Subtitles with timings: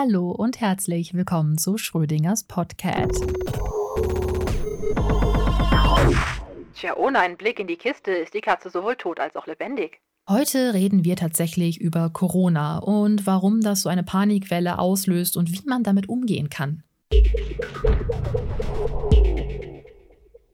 [0.00, 3.26] Hallo und herzlich willkommen zu Schrödingers Podcast.
[6.76, 9.98] Tja, ohne einen Blick in die Kiste ist die Katze sowohl tot als auch lebendig.
[10.28, 15.68] Heute reden wir tatsächlich über Corona und warum das so eine Panikwelle auslöst und wie
[15.68, 16.84] man damit umgehen kann.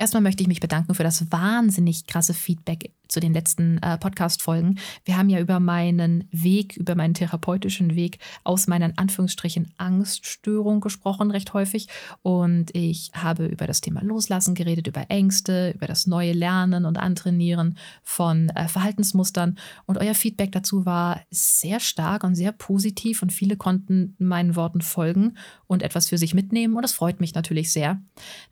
[0.05, 4.79] Erstmal möchte ich mich bedanken für das wahnsinnig krasse Feedback zu den letzten äh, Podcast-Folgen.
[5.04, 11.31] Wir haben ja über meinen Weg, über meinen therapeutischen Weg aus meiner Anführungsstrichen Angststörung gesprochen,
[11.31, 11.89] recht häufig.
[12.22, 16.98] Und ich habe über das Thema Loslassen geredet, über Ängste, über das neue Lernen und
[16.98, 19.59] Antrainieren von äh, Verhaltensmustern.
[19.86, 24.81] Und euer Feedback dazu war sehr stark und sehr positiv und viele konnten meinen Worten
[24.81, 25.36] folgen
[25.67, 26.75] und etwas für sich mitnehmen.
[26.75, 28.03] Und das freut mich natürlich sehr.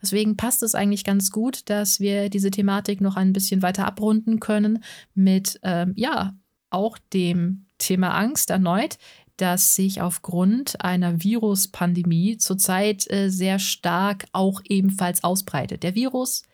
[0.01, 4.39] Deswegen passt es eigentlich ganz gut, dass wir diese Thematik noch ein bisschen weiter abrunden
[4.39, 6.35] können können mit, ähm, ja,
[6.71, 8.99] auch dem Thema Angst erneut,
[9.37, 15.83] das sich aufgrund einer Viruspandemie zurzeit äh, sehr stark auch ebenfalls ausbreitet.
[15.83, 16.45] Der Virus,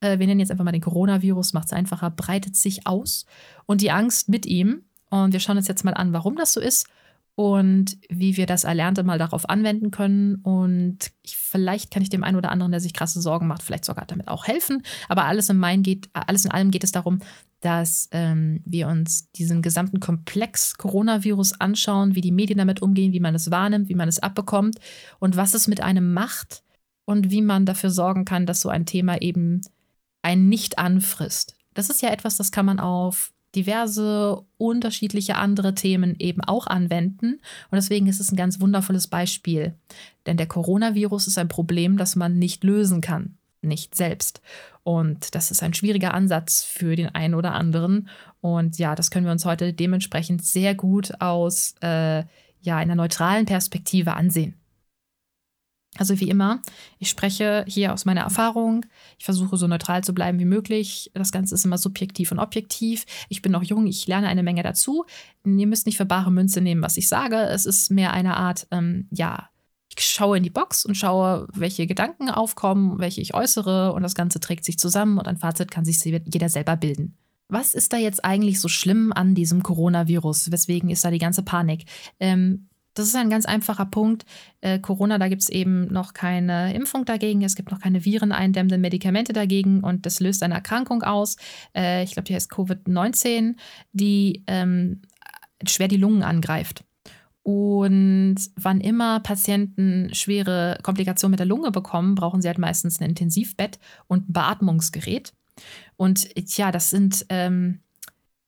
[0.00, 3.24] äh, wir nennen jetzt einfach mal den Coronavirus, macht es einfacher, breitet sich aus
[3.64, 4.84] und die Angst mit ihm.
[5.08, 6.86] Und wir schauen uns jetzt mal an, warum das so ist
[7.36, 10.36] und wie wir das Erlernte mal darauf anwenden können.
[10.36, 13.84] Und ich, vielleicht kann ich dem einen oder anderen, der sich krasse Sorgen macht, vielleicht
[13.84, 14.82] sogar damit auch helfen.
[15.08, 17.18] Aber alles in, mein geht, alles in allem geht es darum,
[17.60, 23.20] dass ähm, wir uns diesen gesamten Komplex Coronavirus anschauen, wie die Medien damit umgehen, wie
[23.20, 24.78] man es wahrnimmt, wie man es abbekommt
[25.18, 26.62] und was es mit einem macht
[27.04, 29.60] und wie man dafür sorgen kann, dass so ein Thema eben
[30.22, 31.54] einen nicht anfrisst.
[31.74, 37.40] Das ist ja etwas, das kann man auf diverse unterschiedliche andere Themen eben auch anwenden.
[37.70, 39.74] Und deswegen ist es ein ganz wundervolles Beispiel.
[40.26, 44.42] Denn der Coronavirus ist ein Problem, das man nicht lösen kann, nicht selbst.
[44.84, 48.08] Und das ist ein schwieriger Ansatz für den einen oder anderen.
[48.40, 52.22] Und ja, das können wir uns heute dementsprechend sehr gut aus äh,
[52.60, 54.54] ja, einer neutralen Perspektive ansehen.
[55.98, 56.60] Also wie immer,
[56.98, 58.86] ich spreche hier aus meiner Erfahrung.
[59.18, 61.10] Ich versuche so neutral zu bleiben wie möglich.
[61.14, 63.04] Das Ganze ist immer subjektiv und objektiv.
[63.28, 65.04] Ich bin noch jung, ich lerne eine Menge dazu.
[65.44, 67.36] Ihr müsst nicht für bare Münze nehmen, was ich sage.
[67.36, 69.48] Es ist mehr eine Art, ähm, ja,
[69.98, 74.14] ich schaue in die Box und schaue, welche Gedanken aufkommen, welche ich äußere und das
[74.14, 77.16] Ganze trägt sich zusammen und ein Fazit kann sich jeder selber bilden.
[77.48, 80.50] Was ist da jetzt eigentlich so schlimm an diesem Coronavirus?
[80.50, 81.84] Weswegen ist da die ganze Panik?
[82.18, 82.68] Ähm,
[82.98, 84.24] das ist ein ganz einfacher Punkt.
[84.62, 88.80] Äh, Corona, da gibt es eben noch keine Impfung dagegen, es gibt noch keine vireneindämmenden
[88.80, 91.36] Medikamente dagegen und das löst eine Erkrankung aus.
[91.74, 93.56] Äh, ich glaube, die heißt Covid-19,
[93.92, 95.02] die ähm,
[95.66, 96.84] schwer die Lungen angreift.
[97.42, 103.10] Und wann immer Patienten schwere Komplikationen mit der Lunge bekommen, brauchen sie halt meistens ein
[103.10, 103.78] Intensivbett
[104.08, 105.32] und ein Beatmungsgerät.
[105.96, 107.82] Und ja, das sind, ähm,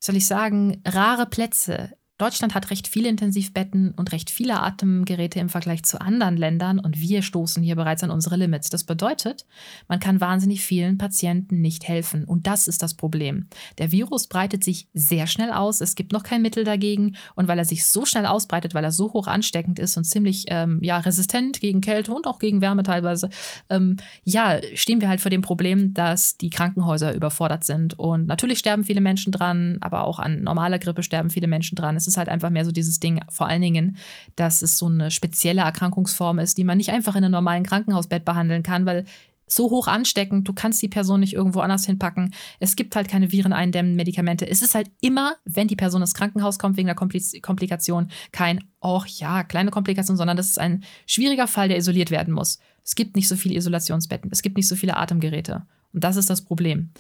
[0.01, 5.49] soll ich sagen, rare Plätze Deutschland hat recht viele Intensivbetten und recht viele Atemgeräte im
[5.49, 8.71] Vergleich zu anderen Ländern und wir stoßen hier bereits an unsere Limits.
[8.71, 9.47] Das bedeutet,
[9.87, 13.47] man kann wahnsinnig vielen Patienten nicht helfen und das ist das Problem.
[13.79, 17.59] Der Virus breitet sich sehr schnell aus, es gibt noch kein Mittel dagegen und weil
[17.59, 20.99] er sich so schnell ausbreitet, weil er so hoch ansteckend ist und ziemlich ähm, ja,
[20.99, 23.31] resistent gegen Kälte und auch gegen Wärme teilweise,
[23.71, 28.59] ähm, ja, stehen wir halt vor dem Problem, dass die Krankenhäuser überfordert sind und natürlich
[28.59, 31.95] sterben viele Menschen dran, aber auch an normaler Grippe sterben viele Menschen dran.
[31.95, 33.97] Es ist halt einfach mehr so dieses Ding, vor allen Dingen,
[34.37, 38.25] dass es so eine spezielle Erkrankungsform ist, die man nicht einfach in einem normalen Krankenhausbett
[38.25, 39.05] behandeln kann, weil
[39.49, 42.35] so hoch ansteckend, du kannst die Person nicht irgendwo anders hinpacken.
[42.61, 44.49] Es gibt halt keine vireneindämmenden Medikamente.
[44.49, 49.03] Es ist halt immer, wenn die Person ins Krankenhaus kommt wegen einer Komplikation, kein, oh
[49.07, 52.59] ja, kleine Komplikation, sondern das ist ein schwieriger Fall, der isoliert werden muss.
[52.85, 55.67] Es gibt nicht so viele Isolationsbetten, es gibt nicht so viele Atemgeräte.
[55.93, 56.91] Und das ist das Problem.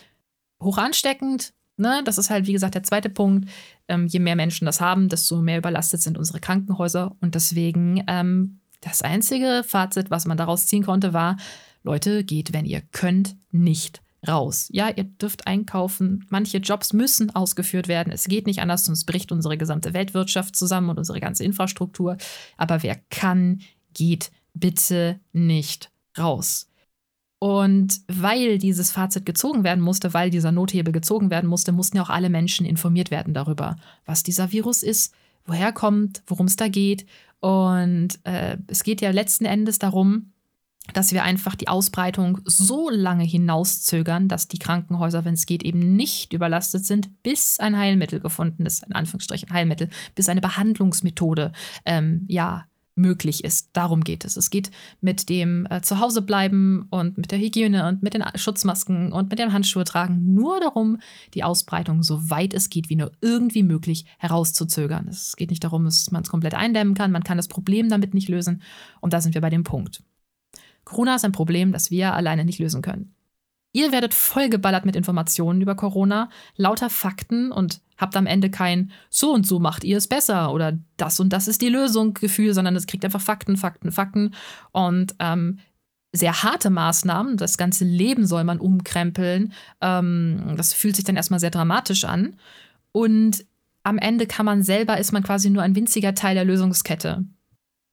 [0.60, 3.48] Hoch ansteckend, Ne, das ist halt, wie gesagt, der zweite Punkt.
[3.86, 7.16] Ähm, je mehr Menschen das haben, desto mehr überlastet sind unsere Krankenhäuser.
[7.20, 11.36] Und deswegen ähm, das einzige Fazit, was man daraus ziehen konnte, war,
[11.84, 14.68] Leute, geht, wenn ihr könnt, nicht raus.
[14.72, 16.26] Ja, ihr dürft einkaufen.
[16.28, 18.12] Manche Jobs müssen ausgeführt werden.
[18.12, 22.16] Es geht nicht anders, sonst bricht unsere gesamte Weltwirtschaft zusammen und unsere ganze Infrastruktur.
[22.56, 23.60] Aber wer kann,
[23.94, 26.68] geht bitte nicht raus.
[27.40, 32.02] Und weil dieses Fazit gezogen werden musste, weil dieser Nothebel gezogen werden musste, mussten ja
[32.02, 33.76] auch alle Menschen informiert werden darüber,
[34.06, 35.14] was dieser Virus ist,
[35.46, 37.06] woher kommt, worum es da geht.
[37.40, 40.32] Und äh, es geht ja letzten Endes darum,
[40.94, 45.96] dass wir einfach die Ausbreitung so lange hinauszögern, dass die Krankenhäuser, wenn es geht, eben
[45.96, 51.52] nicht überlastet sind, bis ein Heilmittel gefunden ist, in Anführungsstrichen Heilmittel, bis eine Behandlungsmethode
[51.84, 52.67] ähm, ja
[52.98, 53.70] möglich ist.
[53.72, 54.36] Darum geht es.
[54.36, 59.30] Es geht mit dem äh, Zuhausebleiben und mit der Hygiene und mit den Schutzmasken und
[59.30, 60.98] mit dem Handschuhe tragen nur darum,
[61.34, 65.08] die Ausbreitung so weit es geht, wie nur irgendwie möglich, herauszuzögern.
[65.08, 67.12] Es geht nicht darum, dass man es komplett eindämmen kann.
[67.12, 68.62] Man kann das Problem damit nicht lösen.
[69.00, 70.02] Und da sind wir bei dem Punkt.
[70.84, 73.14] Corona ist ein Problem, das wir alleine nicht lösen können.
[73.72, 79.32] Ihr werdet vollgeballert mit Informationen über Corona, lauter Fakten und habt am Ende kein so
[79.32, 82.76] und so macht ihr es besser oder das und das ist die Lösung Gefühl, sondern
[82.76, 84.34] es kriegt einfach Fakten, Fakten, Fakten
[84.72, 85.58] und ähm,
[86.12, 87.36] sehr harte Maßnahmen.
[87.36, 89.52] Das ganze Leben soll man umkrempeln.
[89.80, 92.36] Ähm, das fühlt sich dann erstmal sehr dramatisch an.
[92.92, 93.44] Und
[93.82, 97.24] am Ende kann man selber, ist man quasi nur ein winziger Teil der Lösungskette.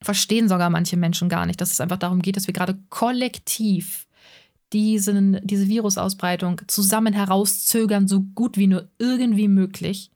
[0.02, 4.08] Verstehen sogar manche Menschen gar nicht, dass es einfach darum geht, dass wir gerade kollektiv
[4.76, 10.12] diesen, diese Virusausbreitung zusammen herauszögern, so gut wie nur irgendwie möglich,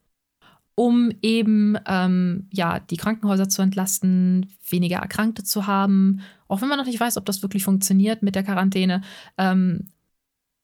[0.75, 6.19] um eben ähm, ja, die Krankenhäuser zu entlasten, weniger Erkrankte zu haben,
[6.49, 9.01] auch wenn man noch nicht weiß, ob das wirklich funktioniert mit der Quarantäne.
[9.37, 9.87] Ähm,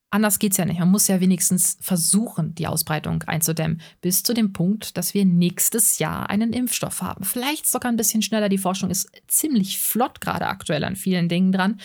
[0.09, 0.79] anders geht es ja nicht.
[0.79, 5.99] Man muss ja wenigstens versuchen, die Ausbreitung einzudämmen, bis zu dem Punkt, dass wir nächstes
[5.99, 7.23] Jahr einen Impfstoff haben.
[7.23, 8.49] Vielleicht sogar ein bisschen schneller.
[8.49, 11.79] Die Forschung ist ziemlich flott gerade aktuell an vielen Dingen dran.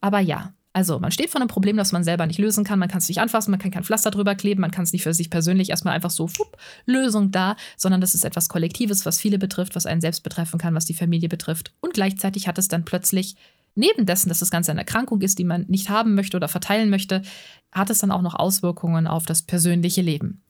[0.00, 2.78] Aber ja, also man steht vor einem Problem, das man selber nicht lösen kann.
[2.78, 5.02] Man kann es nicht anfassen, man kann kein Pflaster drüber kleben, man kann es nicht
[5.02, 9.18] für sich persönlich erstmal einfach so, fupp, Lösung da, sondern das ist etwas Kollektives, was
[9.18, 11.72] viele betrifft, was einen selbst betreffen kann, was die Familie betrifft.
[11.80, 13.36] Und gleichzeitig hat es dann plötzlich,
[13.74, 16.88] neben dessen, dass das Ganze eine Erkrankung ist, die man nicht haben möchte oder verteilen
[16.88, 17.22] möchte,
[17.70, 20.42] hat es dann auch noch Auswirkungen auf das persönliche Leben.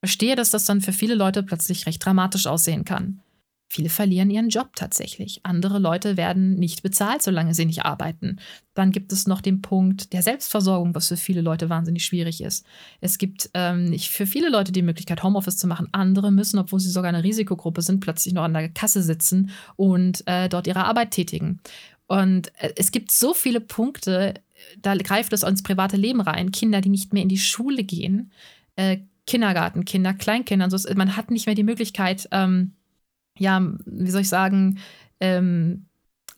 [0.00, 3.20] Verstehe, dass das dann für viele Leute plötzlich recht dramatisch aussehen kann.
[3.72, 5.42] Viele verlieren ihren Job tatsächlich.
[5.44, 8.40] Andere Leute werden nicht bezahlt, solange sie nicht arbeiten.
[8.74, 12.66] Dann gibt es noch den Punkt der Selbstversorgung, was für viele Leute wahnsinnig schwierig ist.
[13.00, 15.86] Es gibt ähm, nicht für viele Leute die Möglichkeit, Homeoffice zu machen.
[15.92, 20.26] Andere müssen, obwohl sie sogar eine Risikogruppe sind, plötzlich noch an der Kasse sitzen und
[20.26, 21.60] äh, dort ihre Arbeit tätigen.
[22.08, 24.34] Und äh, es gibt so viele Punkte,
[24.82, 26.50] da greift es ins private Leben rein.
[26.50, 28.32] Kinder, die nicht mehr in die Schule gehen,
[28.74, 30.64] äh, Kindergartenkinder, Kleinkinder.
[30.64, 32.72] Also man hat nicht mehr die Möglichkeit, ähm,
[33.38, 34.78] ja, wie soll ich sagen,
[35.20, 35.86] ähm,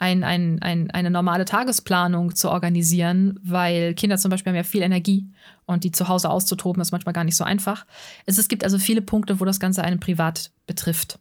[0.03, 4.83] ein, ein, ein, eine normale Tagesplanung zu organisieren, weil Kinder zum Beispiel haben ja viel
[4.83, 5.29] Energie
[5.65, 7.87] und die zu Hause auszutoben ist manchmal gar nicht so einfach.
[8.27, 11.21] Es, es gibt also viele Punkte, wo das Ganze einen privat betrifft.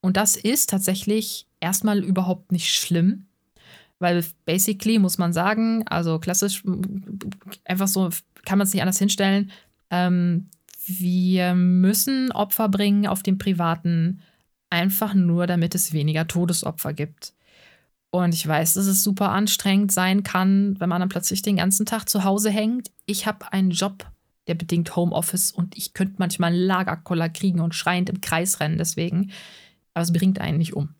[0.00, 3.26] Und das ist tatsächlich erstmal überhaupt nicht schlimm,
[3.98, 6.62] weil basically muss man sagen, also klassisch,
[7.66, 8.08] einfach so
[8.46, 9.50] kann man es nicht anders hinstellen,
[9.90, 10.48] ähm,
[10.86, 14.20] wir müssen Opfer bringen auf dem privaten
[14.74, 17.32] einfach nur, damit es weniger Todesopfer gibt.
[18.10, 21.86] Und ich weiß, dass es super anstrengend sein kann, wenn man dann plötzlich den ganzen
[21.86, 22.90] Tag zu Hause hängt.
[23.06, 24.06] Ich habe einen Job,
[24.46, 29.32] der bedingt Homeoffice und ich könnte manchmal Lagerkoller kriegen und schreiend im Kreis rennen deswegen.
[29.94, 30.90] Aber es bringt einen nicht um.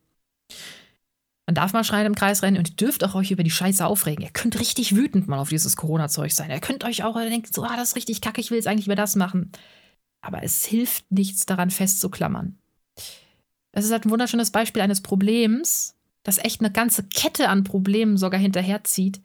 [1.46, 3.84] Man darf mal schreiend im Kreis rennen und ihr dürft auch euch über die Scheiße
[3.84, 4.24] aufregen.
[4.24, 6.50] Ihr könnt richtig wütend mal auf dieses Corona-Zeug sein.
[6.50, 8.86] Ihr könnt euch auch denken, so, ah, das ist richtig kacke, ich will jetzt eigentlich
[8.86, 9.52] über das machen.
[10.20, 12.58] Aber es hilft nichts daran festzuklammern.
[13.76, 18.16] Es ist halt ein wunderschönes Beispiel eines Problems, das echt eine ganze Kette an Problemen
[18.16, 19.20] sogar hinterherzieht.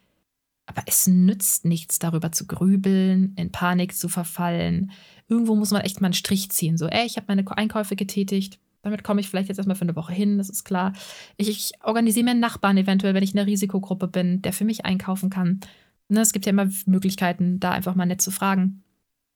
[0.65, 4.91] Aber es nützt nichts, darüber zu grübeln, in Panik zu verfallen.
[5.27, 6.77] Irgendwo muss man echt mal einen Strich ziehen.
[6.77, 8.59] So, ey, ich habe meine Einkäufe getätigt.
[8.81, 10.93] Damit komme ich vielleicht jetzt erstmal für eine Woche hin, das ist klar.
[11.37, 14.65] Ich, ich organisiere mir einen Nachbarn eventuell, wenn ich in der Risikogruppe bin, der für
[14.65, 15.59] mich einkaufen kann.
[16.07, 18.83] Ne, es gibt ja immer Möglichkeiten, da einfach mal nett zu fragen.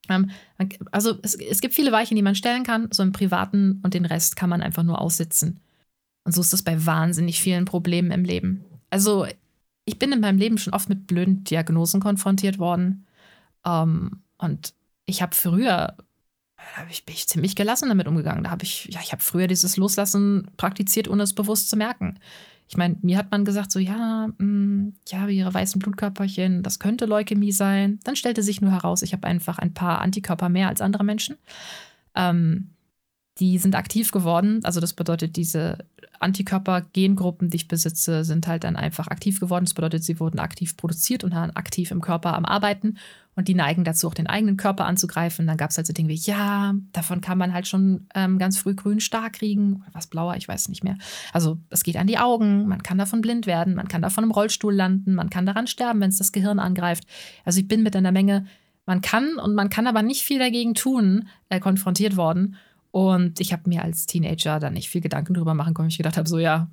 [0.09, 0.29] Ähm,
[0.91, 4.05] also es, es gibt viele Weichen, die man stellen kann, so im Privaten und den
[4.05, 5.59] Rest kann man einfach nur aussitzen.
[6.25, 8.63] Und so ist das bei wahnsinnig vielen Problemen im Leben.
[8.89, 9.25] Also
[9.85, 13.06] ich bin in meinem Leben schon oft mit blöden Diagnosen konfrontiert worden.
[13.66, 14.73] Ähm, und
[15.06, 15.95] ich habe früher,
[16.57, 18.44] da ich, bin ich ziemlich gelassen damit umgegangen.
[18.44, 22.19] Da habe ich, ja, ich habe früher dieses Loslassen praktiziert, ohne es bewusst zu merken.
[22.67, 26.79] Ich meine, mir hat man gesagt, so, ja, mh, mm, ja, ihre weißen Blutkörperchen, das
[26.79, 27.99] könnte Leukämie sein.
[28.03, 31.37] Dann stellte sich nur heraus, ich habe einfach ein paar Antikörper mehr als andere Menschen.
[32.15, 32.72] Ähm,
[33.40, 34.59] die sind aktiv geworden.
[34.63, 35.80] Also das bedeutet, diese
[36.19, 39.66] Antikörper-Gengruppen, die ich besitze, sind halt dann einfach aktiv geworden.
[39.66, 42.97] Das bedeutet, sie wurden aktiv produziert und waren aktiv im Körper am Arbeiten
[43.35, 45.47] und die neigen dazu, auch den eigenen Körper anzugreifen.
[45.47, 48.57] Dann gab es halt so Dinge wie, ja, davon kann man halt schon ähm, ganz
[48.57, 50.97] früh grün stark kriegen oder was blauer, ich weiß nicht mehr.
[51.31, 54.31] Also es geht an die Augen, man kann davon blind werden, man kann davon im
[54.31, 57.06] Rollstuhl landen, man kann daran sterben, wenn es das Gehirn angreift.
[57.44, 58.45] Also ich bin mit einer Menge,
[58.85, 62.56] man kann und man kann aber nicht viel dagegen tun, äh, konfrontiert worden.
[62.94, 65.90] Und ich habe mir als Teenager da nicht viel Gedanken drüber machen können.
[65.90, 66.69] Ich gedacht habe, so ja,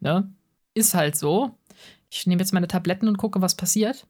[0.00, 0.28] ne,
[0.74, 1.56] ist halt so.
[2.10, 4.08] Ich nehme jetzt meine Tabletten und gucke, was passiert.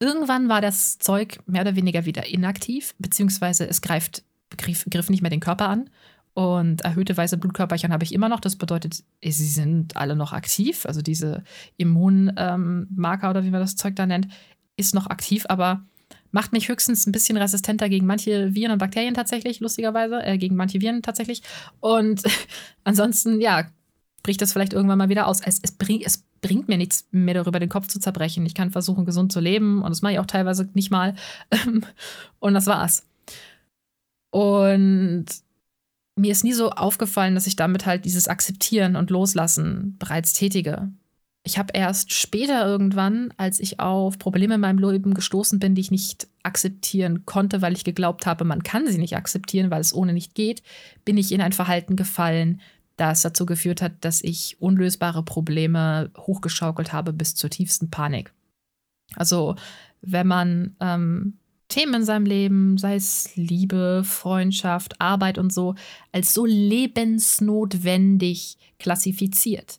[0.00, 4.22] Irgendwann war das Zeug mehr oder weniger wieder inaktiv, beziehungsweise es greift,
[4.58, 5.88] griff, griff nicht mehr den Körper an.
[6.34, 8.40] Und erhöhte weiße Blutkörperchen habe ich immer noch.
[8.40, 10.84] Das bedeutet, sie sind alle noch aktiv.
[10.84, 11.42] Also diese
[11.78, 14.28] Immunmarker ähm, oder wie man das Zeug da nennt,
[14.76, 15.86] ist noch aktiv, aber
[16.34, 20.56] macht mich höchstens ein bisschen resistenter gegen manche Viren und Bakterien tatsächlich, lustigerweise, äh, gegen
[20.56, 21.42] manche Viren tatsächlich.
[21.78, 22.22] Und
[22.84, 23.68] ansonsten, ja,
[24.24, 25.40] bricht das vielleicht irgendwann mal wieder aus.
[25.40, 28.44] Es, es, bring, es bringt mir nichts, mir darüber den Kopf zu zerbrechen.
[28.46, 31.14] Ich kann versuchen, gesund zu leben und das mache ich auch teilweise nicht mal.
[32.40, 33.06] und das war's.
[34.32, 35.26] Und
[36.16, 40.90] mir ist nie so aufgefallen, dass ich damit halt dieses Akzeptieren und Loslassen bereits tätige.
[41.46, 45.82] Ich habe erst später irgendwann, als ich auf Probleme in meinem Leben gestoßen bin, die
[45.82, 49.94] ich nicht akzeptieren konnte, weil ich geglaubt habe, man kann sie nicht akzeptieren, weil es
[49.94, 50.62] ohne nicht geht,
[51.04, 52.62] bin ich in ein Verhalten gefallen,
[52.96, 58.32] das dazu geführt hat, dass ich unlösbare Probleme hochgeschaukelt habe bis zur tiefsten Panik.
[59.14, 59.54] Also
[60.00, 61.34] wenn man ähm,
[61.68, 65.74] Themen in seinem Leben, sei es Liebe, Freundschaft, Arbeit und so,
[66.10, 69.78] als so lebensnotwendig klassifiziert,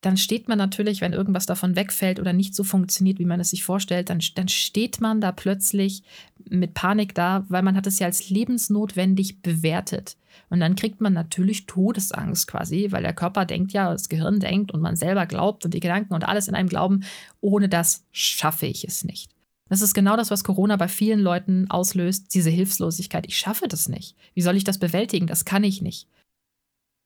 [0.00, 3.50] dann steht man natürlich, wenn irgendwas davon wegfällt oder nicht so funktioniert, wie man es
[3.50, 6.04] sich vorstellt, dann, dann steht man da plötzlich
[6.48, 10.16] mit Panik da, weil man hat es ja als lebensnotwendig bewertet.
[10.50, 14.70] Und dann kriegt man natürlich Todesangst quasi, weil der Körper denkt ja, das Gehirn denkt
[14.70, 17.04] und man selber glaubt und die Gedanken und alles in einem glauben,
[17.40, 19.32] ohne das schaffe ich es nicht.
[19.68, 23.26] Das ist genau das, was Corona bei vielen Leuten auslöst, diese Hilflosigkeit.
[23.26, 24.16] Ich schaffe das nicht.
[24.34, 25.26] Wie soll ich das bewältigen?
[25.26, 26.06] Das kann ich nicht.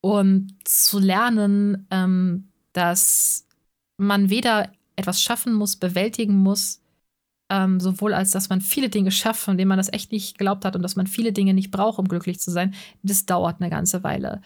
[0.00, 3.47] Und zu lernen, ähm, dass
[3.97, 6.81] man weder etwas schaffen muss, bewältigen muss,
[7.50, 10.64] ähm, sowohl als dass man viele Dinge schafft, von denen man das echt nicht geglaubt
[10.64, 13.71] hat und dass man viele Dinge nicht braucht, um glücklich zu sein, das dauert eine
[13.71, 14.41] ganze Weile.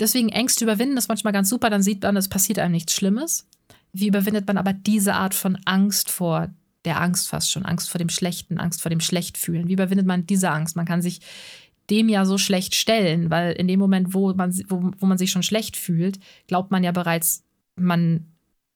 [0.00, 3.46] Deswegen Ängste überwinden ist manchmal ganz super, dann sieht man, es passiert einem nichts Schlimmes.
[3.92, 6.50] Wie überwindet man aber diese Art von Angst vor
[6.84, 9.68] der Angst fast schon, Angst vor dem Schlechten, Angst vor dem Schlechtfühlen?
[9.68, 10.76] Wie überwindet man diese Angst?
[10.76, 11.20] Man kann sich
[11.90, 15.30] dem ja so schlecht stellen, weil in dem Moment, wo man, wo, wo man sich
[15.30, 17.44] schon schlecht fühlt, glaubt man ja bereits,
[17.76, 18.32] man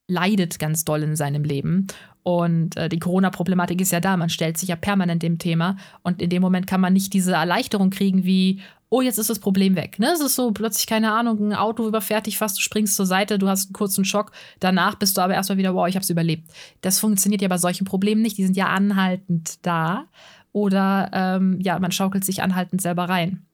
[0.09, 1.87] leidet ganz doll in seinem Leben.
[2.23, 5.77] Und äh, die Corona-Problematik ist ja da, man stellt sich ja permanent dem Thema.
[6.03, 9.39] Und in dem Moment kann man nicht diese Erleichterung kriegen wie, oh, jetzt ist das
[9.39, 9.99] Problem weg.
[9.99, 10.09] Ne?
[10.13, 13.39] Es ist so plötzlich, keine Ahnung, ein Auto überfährt dich fast, du springst zur Seite,
[13.39, 14.33] du hast einen kurzen Schock.
[14.61, 16.51] Danach bist du aber erstmal wieder, wow, ich habe es überlebt.
[16.81, 18.39] Das funktioniert ja bei solchen Problemen nicht.
[18.39, 20.07] Die sind ja anhaltend da.
[20.53, 23.45] Oder ähm, ja, man schaukelt sich anhaltend selber rein.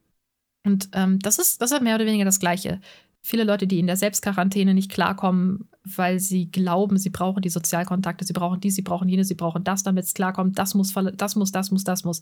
[0.65, 2.81] Und ähm, das, ist, das ist mehr oder weniger das Gleiche.
[3.25, 8.25] Viele Leute, die in der Selbstquarantäne nicht klarkommen, weil sie glauben, sie brauchen die Sozialkontakte,
[8.25, 11.37] sie brauchen dies, sie brauchen jenes, sie brauchen das, damit es klarkommt, das muss, das
[11.37, 12.21] muss, das muss, das muss.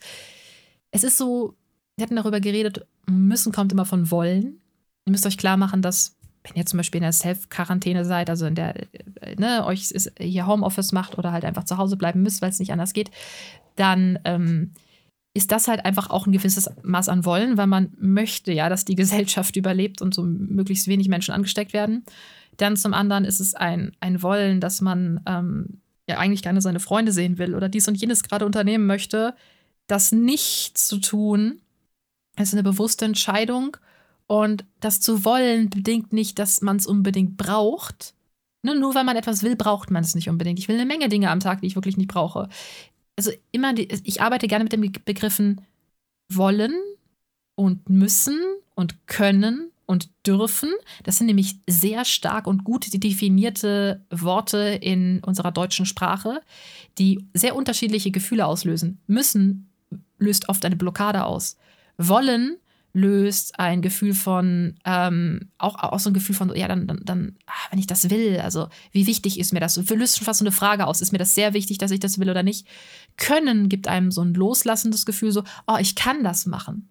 [0.90, 1.54] Es ist so,
[1.97, 4.61] wir hatten darüber geredet, müssen kommt immer von wollen.
[5.07, 8.45] Ihr müsst euch klar machen, dass, wenn ihr zum Beispiel in der Self-Quarantäne seid, also
[8.47, 8.75] in der,
[9.38, 12.59] ne, euch ist, hier Homeoffice macht oder halt einfach zu Hause bleiben müsst, weil es
[12.59, 13.11] nicht anders geht,
[13.76, 14.73] dann ähm,
[15.34, 18.84] ist das halt einfach auch ein gewisses Maß an Wollen, weil man möchte ja, dass
[18.84, 22.04] die Gesellschaft überlebt und so möglichst wenig Menschen angesteckt werden.
[22.56, 26.80] Dann zum anderen ist es ein, ein Wollen, dass man ähm, ja eigentlich gerne seine
[26.80, 29.34] Freunde sehen will oder dies und jenes gerade unternehmen möchte.
[29.87, 31.60] Das nicht zu tun,
[32.37, 33.76] ist eine bewusste Entscheidung.
[34.26, 38.14] Und das zu wollen bedingt nicht, dass man es unbedingt braucht.
[38.62, 40.58] Ne, nur weil man etwas will, braucht man es nicht unbedingt.
[40.58, 42.49] Ich will eine Menge Dinge am Tag, die ich wirklich nicht brauche
[43.21, 45.61] also immer, die, ich arbeite gerne mit den Begriffen
[46.31, 46.73] wollen
[47.55, 48.39] und müssen
[48.75, 50.71] und können und dürfen.
[51.03, 56.41] Das sind nämlich sehr stark und gut definierte Worte in unserer deutschen Sprache,
[56.97, 59.00] die sehr unterschiedliche Gefühle auslösen.
[59.07, 59.69] Müssen
[60.19, 61.59] löst oft eine Blockade aus.
[61.99, 62.57] Wollen
[62.92, 67.37] löst ein Gefühl von, ähm, auch, auch so ein Gefühl von, ja, dann, dann, dann
[67.47, 69.76] ach, wenn ich das will, also wie wichtig ist mir das?
[69.76, 72.18] Löst schon fast so eine Frage aus, ist mir das sehr wichtig, dass ich das
[72.18, 72.66] will oder nicht?
[73.16, 76.88] Können gibt einem so ein loslassendes Gefühl, so, oh, ich kann das machen.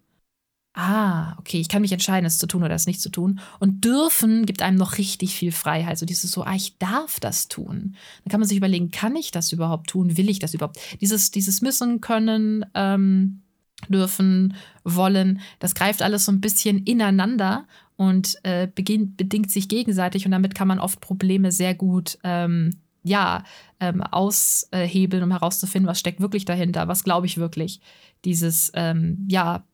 [0.72, 3.40] Ah, okay, ich kann mich entscheiden, es zu tun oder es nicht zu tun.
[3.58, 5.98] Und dürfen gibt einem noch richtig viel Freiheit.
[5.98, 7.96] So dieses so, ah, ich darf das tun.
[8.22, 10.16] Dann kann man sich überlegen, kann ich das überhaupt tun?
[10.16, 10.78] Will ich das überhaupt?
[11.00, 13.42] Dieses, dieses Müssen können, ähm,
[13.88, 15.40] dürfen, wollen.
[15.58, 20.54] Das greift alles so ein bisschen ineinander und äh, beginnt, bedingt sich gegenseitig und damit
[20.54, 22.70] kann man oft Probleme sehr gut ähm,
[23.02, 23.44] ja,
[23.80, 27.80] ähm, aushebeln, um herauszufinden, was steckt wirklich dahinter, was glaube ich wirklich.
[28.24, 29.64] Dieses, ähm, ja,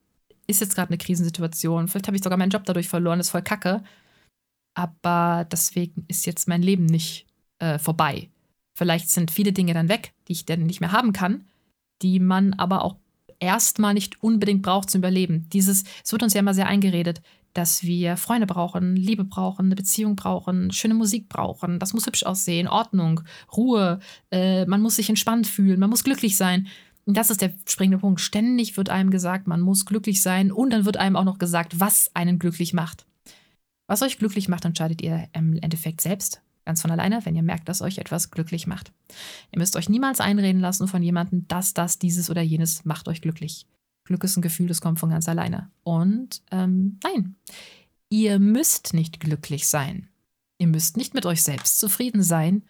[0.46, 3.42] ist jetzt gerade eine Krisensituation, vielleicht habe ich sogar meinen Job dadurch verloren, ist voll
[3.42, 3.82] kacke,
[4.74, 7.26] aber deswegen ist jetzt mein Leben nicht
[7.58, 8.30] äh, vorbei.
[8.76, 11.46] Vielleicht sind viele Dinge dann weg, die ich dann nicht mehr haben kann,
[12.02, 12.96] die man aber auch
[13.38, 15.48] erstmal nicht unbedingt braucht zum Überleben.
[15.52, 17.22] Dieses, es wird uns ja immer sehr eingeredet,
[17.56, 22.24] dass wir Freunde brauchen, Liebe brauchen, eine Beziehung brauchen, schöne Musik brauchen, das muss hübsch
[22.24, 23.22] aussehen, Ordnung,
[23.56, 24.00] Ruhe,
[24.30, 26.68] äh, man muss sich entspannt fühlen, man muss glücklich sein.
[27.06, 28.20] das ist der springende Punkt.
[28.20, 31.78] Ständig wird einem gesagt, man muss glücklich sein und dann wird einem auch noch gesagt,
[31.80, 33.06] was einen glücklich macht.
[33.86, 36.42] Was euch glücklich macht, entscheidet ihr im Endeffekt selbst.
[36.66, 38.92] Ganz von alleine, wenn ihr merkt, dass euch etwas glücklich macht.
[39.52, 43.22] Ihr müsst euch niemals einreden lassen von jemandem, dass das, dieses oder jenes macht euch
[43.22, 43.66] glücklich.
[44.04, 45.70] Glück ist ein Gefühl, das kommt von ganz alleine.
[45.84, 47.36] Und ähm, nein,
[48.08, 50.08] ihr müsst nicht glücklich sein.
[50.58, 52.64] Ihr müsst nicht mit euch selbst zufrieden sein.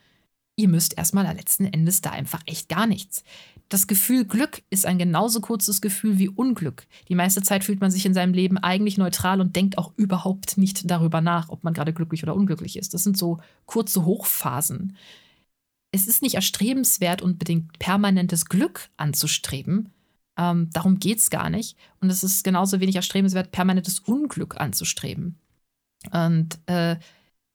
[0.57, 3.25] Ihr müsst erstmal letzten Endes da einfach echt gar nichts
[3.69, 6.87] das Gefühl Glück ist ein genauso kurzes Gefühl wie Unglück.
[7.09, 10.57] Die meiste Zeit fühlt man sich in seinem Leben eigentlich neutral und denkt auch überhaupt
[10.57, 12.95] nicht darüber nach, ob man gerade glücklich oder unglücklich ist.
[12.95, 14.97] Das sind so kurze Hochphasen.
[15.91, 19.91] Es ist nicht erstrebenswert, unbedingt permanentes Glück anzustreben.
[20.37, 21.77] Ähm, darum geht es gar nicht.
[22.01, 25.39] Und es ist genauso wenig erstrebenswert, permanentes Unglück anzustreben.
[26.13, 26.97] Und äh,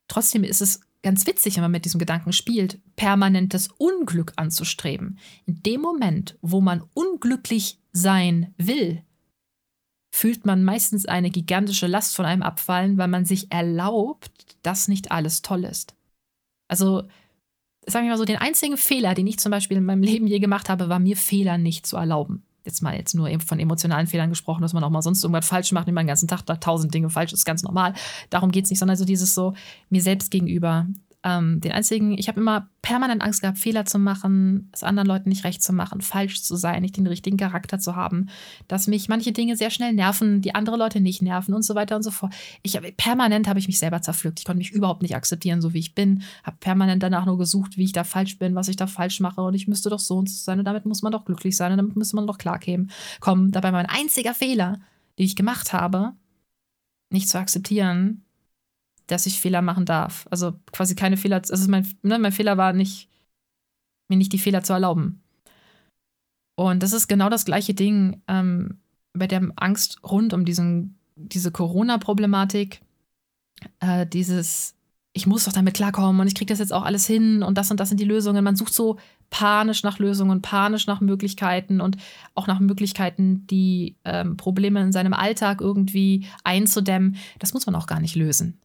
[0.08, 5.18] trotzdem ist es ganz witzig, wenn man mit diesem Gedanken spielt, permanentes Unglück anzustreben.
[5.46, 9.04] In dem Moment, wo man unglücklich sein will,
[10.14, 15.12] fühlt man meistens eine gigantische Last von einem abfallen, weil man sich erlaubt, dass nicht
[15.12, 15.96] alles toll ist.
[16.68, 17.04] Also,
[17.86, 20.40] sagen wir mal so, den einzigen Fehler, den ich zum Beispiel in meinem Leben je
[20.40, 24.30] gemacht habe, war mir Fehler nicht zu erlauben jetzt mal jetzt nur von emotionalen Fehlern
[24.30, 26.94] gesprochen, dass man auch mal sonst irgendwas falsch macht, immer den ganzen Tag da tausend
[26.94, 27.94] Dinge falsch ist, ganz normal.
[28.30, 29.54] Darum geht es nicht, sondern so dieses so
[29.90, 30.86] mir selbst gegenüber
[31.24, 35.30] ähm, den einzigen, ich habe immer permanent Angst gehabt, Fehler zu machen, es anderen Leuten
[35.30, 38.28] nicht recht zu machen, falsch zu sein, nicht den richtigen Charakter zu haben,
[38.68, 41.96] dass mich manche Dinge sehr schnell nerven, die andere Leute nicht nerven und so weiter
[41.96, 42.34] und so fort.
[42.64, 44.40] Ich habe permanent habe ich mich selber zerpflückt.
[44.40, 46.24] Ich konnte mich überhaupt nicht akzeptieren, so wie ich bin.
[46.44, 49.42] Habe permanent danach nur gesucht, wie ich da falsch bin, was ich da falsch mache
[49.42, 51.72] und ich müsste doch so und so sein und damit muss man doch glücklich sein
[51.72, 52.90] und damit müsste man doch klarkämen.
[53.20, 54.80] Kommen dabei mein einziger Fehler,
[55.20, 56.14] den ich gemacht habe,
[57.12, 58.24] nicht zu akzeptieren,
[59.12, 60.28] dass ich Fehler machen darf.
[60.32, 63.10] Also quasi keine Fehler, also mein, ne, mein Fehler war nicht,
[64.10, 65.22] mir nicht die Fehler zu erlauben.
[66.56, 68.80] Und das ist genau das gleiche Ding ähm,
[69.14, 72.82] bei der Angst rund um diesen, diese Corona-Problematik.
[73.80, 74.76] Äh, dieses,
[75.14, 77.72] ich muss doch damit klarkommen und ich kriege das jetzt auch alles hin und das
[77.72, 78.44] und das sind die Lösungen.
[78.44, 78.98] Man sucht so
[79.30, 81.98] panisch nach Lösungen, panisch nach Möglichkeiten und
[82.36, 87.18] auch nach Möglichkeiten, die ähm, Probleme in seinem Alltag irgendwie einzudämmen.
[87.40, 88.60] Das muss man auch gar nicht lösen.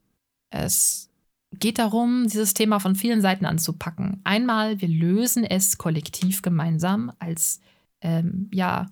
[0.51, 1.11] Es
[1.53, 4.21] geht darum, dieses Thema von vielen Seiten anzupacken.
[4.25, 7.61] Einmal, wir lösen es kollektiv gemeinsam als,
[8.01, 8.87] ähm, ja,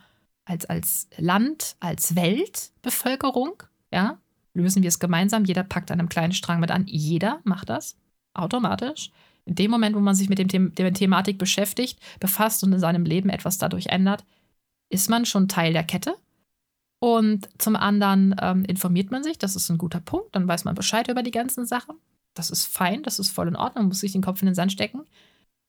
[0.44, 3.62] als, als Land, als Weltbevölkerung,
[3.92, 4.18] ja,
[4.52, 5.44] lösen wir es gemeinsam.
[5.44, 6.84] Jeder packt an einem kleinen Strang mit an.
[6.86, 7.96] Jeder macht das
[8.34, 9.10] automatisch.
[9.46, 12.78] In dem Moment, wo man sich mit dem The der Thematik beschäftigt, befasst und in
[12.78, 14.24] seinem Leben etwas dadurch ändert,
[14.88, 16.16] ist man schon Teil der Kette
[17.04, 20.74] und zum anderen ähm, informiert man sich, das ist ein guter Punkt, dann weiß man
[20.74, 21.96] Bescheid über die ganzen Sachen.
[22.32, 24.72] Das ist fein, das ist voll in Ordnung, muss sich den Kopf in den Sand
[24.72, 25.02] stecken.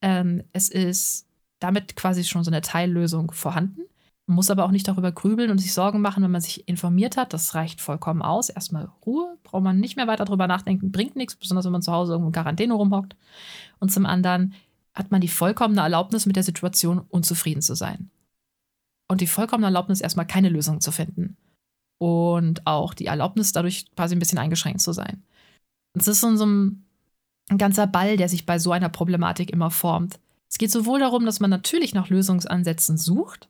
[0.01, 1.27] Ähm, es ist
[1.59, 3.81] damit quasi schon so eine Teillösung vorhanden.
[4.27, 7.17] Man muss aber auch nicht darüber grübeln und sich Sorgen machen, wenn man sich informiert
[7.17, 7.33] hat.
[7.33, 8.47] Das reicht vollkommen aus.
[8.47, 11.91] Erstmal Ruhe, braucht man nicht mehr weiter darüber nachdenken, bringt nichts, besonders wenn man zu
[11.91, 13.17] Hause irgendwo in Quarantäne rumhockt.
[13.79, 14.53] Und zum anderen
[14.93, 18.09] hat man die vollkommene Erlaubnis, mit der Situation unzufrieden zu sein
[19.07, 21.37] und die vollkommene Erlaubnis, erstmal keine Lösung zu finden.
[21.97, 25.23] Und auch die Erlaubnis, dadurch quasi ein bisschen eingeschränkt zu sein.
[25.97, 26.85] Es ist so ein,
[27.49, 30.19] ein ganzer Ball, der sich bei so einer Problematik immer formt.
[30.49, 33.49] Es geht sowohl darum, dass man natürlich nach Lösungsansätzen sucht,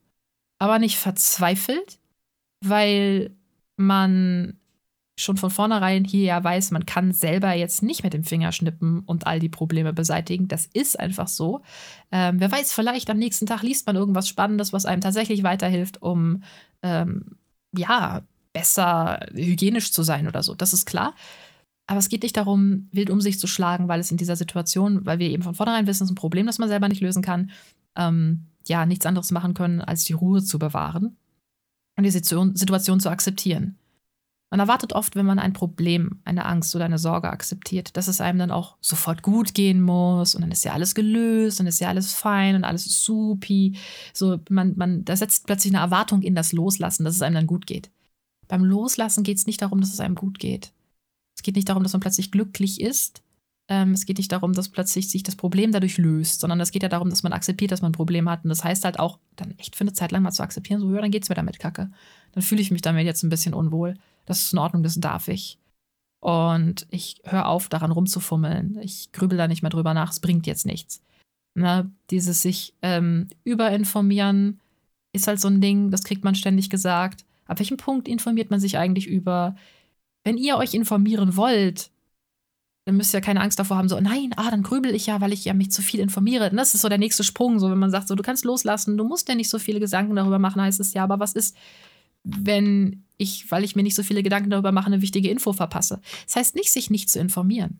[0.60, 2.00] aber nicht verzweifelt,
[2.64, 3.36] weil
[3.78, 4.60] man
[5.18, 9.00] schon von vornherein hier ja weiß, man kann selber jetzt nicht mit dem Finger schnippen
[9.00, 10.48] und all die Probleme beseitigen.
[10.48, 11.62] Das ist einfach so.
[12.12, 16.02] Ähm, wer weiß, vielleicht am nächsten Tag liest man irgendwas Spannendes, was einem tatsächlich weiterhilft,
[16.02, 16.44] um
[16.84, 17.38] ähm,
[17.76, 20.54] ja besser hygienisch zu sein oder so.
[20.54, 21.16] Das ist klar.
[21.88, 25.06] Aber es geht nicht darum, wild um sich zu schlagen, weil es in dieser Situation,
[25.06, 27.22] weil wir eben von vornherein wissen, es ist ein Problem, das man selber nicht lösen
[27.22, 27.52] kann,
[27.96, 31.18] ähm, ja, nichts anderes machen können, als die Ruhe zu bewahren
[31.96, 33.78] und die Situation zu akzeptieren.
[34.56, 38.22] Man erwartet oft, wenn man ein Problem, eine Angst oder eine Sorge akzeptiert, dass es
[38.22, 41.82] einem dann auch sofort gut gehen muss und dann ist ja alles gelöst und ist
[41.82, 43.76] ja alles fein und alles ist supi.
[44.14, 47.48] So, man, man, da setzt plötzlich eine Erwartung in das Loslassen, dass es einem dann
[47.48, 47.92] gut geht.
[48.48, 50.72] Beim Loslassen geht es nicht darum, dass es einem gut geht.
[51.36, 53.24] Es geht nicht darum, dass man plötzlich glücklich ist.
[53.68, 56.84] Ähm, es geht nicht darum, dass plötzlich sich das Problem dadurch löst, sondern es geht
[56.84, 58.44] ja darum, dass man akzeptiert, dass man ein Problem hat.
[58.44, 60.94] Und das heißt halt auch, dann echt für eine Zeit lang mal zu akzeptieren, so,
[60.94, 61.90] ja, dann geht's mir damit kacke.
[62.34, 63.96] Dann fühle ich mich damit jetzt ein bisschen unwohl.
[64.26, 65.58] Das ist in Ordnung, das darf ich.
[66.20, 68.80] Und ich höre auf, daran rumzufummeln.
[68.82, 71.02] Ich grübel da nicht mehr drüber nach, es bringt jetzt nichts.
[71.56, 71.92] Ne?
[72.12, 74.60] Dieses sich ähm, überinformieren
[75.14, 77.26] ist halt so ein Ding, das kriegt man ständig gesagt.
[77.46, 79.56] Ab welchem Punkt informiert man sich eigentlich über?
[80.24, 81.92] Wenn ihr euch informieren wollt,
[82.86, 85.34] dann müsst ihr keine Angst davor haben, so, nein, ah, dann grübel ich ja, weil
[85.34, 86.52] ich ja mich zu viel informiere.
[86.52, 88.96] Und das ist so der nächste Sprung, so wenn man sagt, so, du kannst loslassen,
[88.96, 91.58] du musst ja nicht so viele Gedanken darüber machen, heißt es ja, aber was ist,
[92.24, 96.00] wenn ich, weil ich mir nicht so viele Gedanken darüber mache, eine wichtige Info verpasse?
[96.26, 97.80] Das heißt nicht, sich nicht zu informieren.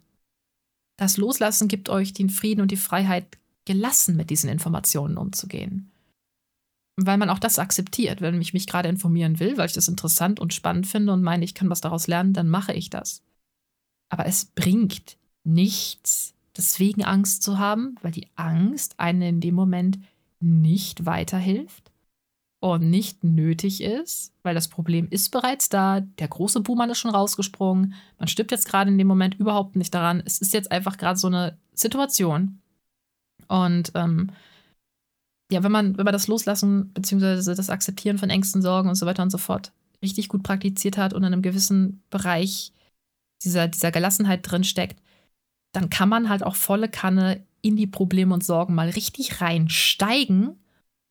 [0.98, 5.92] Das Loslassen gibt euch den Frieden und die Freiheit, gelassen mit diesen Informationen umzugehen.
[6.98, 8.22] Weil man auch das akzeptiert.
[8.22, 11.44] Wenn ich mich gerade informieren will, weil ich das interessant und spannend finde und meine,
[11.44, 13.24] ich kann was daraus lernen, dann mache ich das.
[14.10, 20.00] Aber es bringt nichts, deswegen Angst zu haben, weil die Angst einen in dem Moment
[20.40, 21.92] nicht weiterhilft
[22.60, 26.02] und nicht nötig ist, weil das Problem ist bereits da.
[26.02, 27.94] Der große Buhmann ist schon rausgesprungen.
[28.18, 30.24] Man stirbt jetzt gerade in dem Moment überhaupt nicht daran.
[30.26, 32.60] Es ist jetzt einfach gerade so eine Situation.
[33.48, 34.32] Und ähm,
[35.52, 37.54] ja, wenn man, wenn man das Loslassen bzw.
[37.54, 41.14] das Akzeptieren von Ängsten, Sorgen und so weiter und so fort richtig gut praktiziert hat
[41.14, 42.74] und in einem gewissen Bereich
[43.44, 45.02] dieser, dieser Gelassenheit drin steckt,
[45.74, 50.58] dann kann man halt auch volle Kanne in die Probleme und Sorgen mal richtig reinsteigen,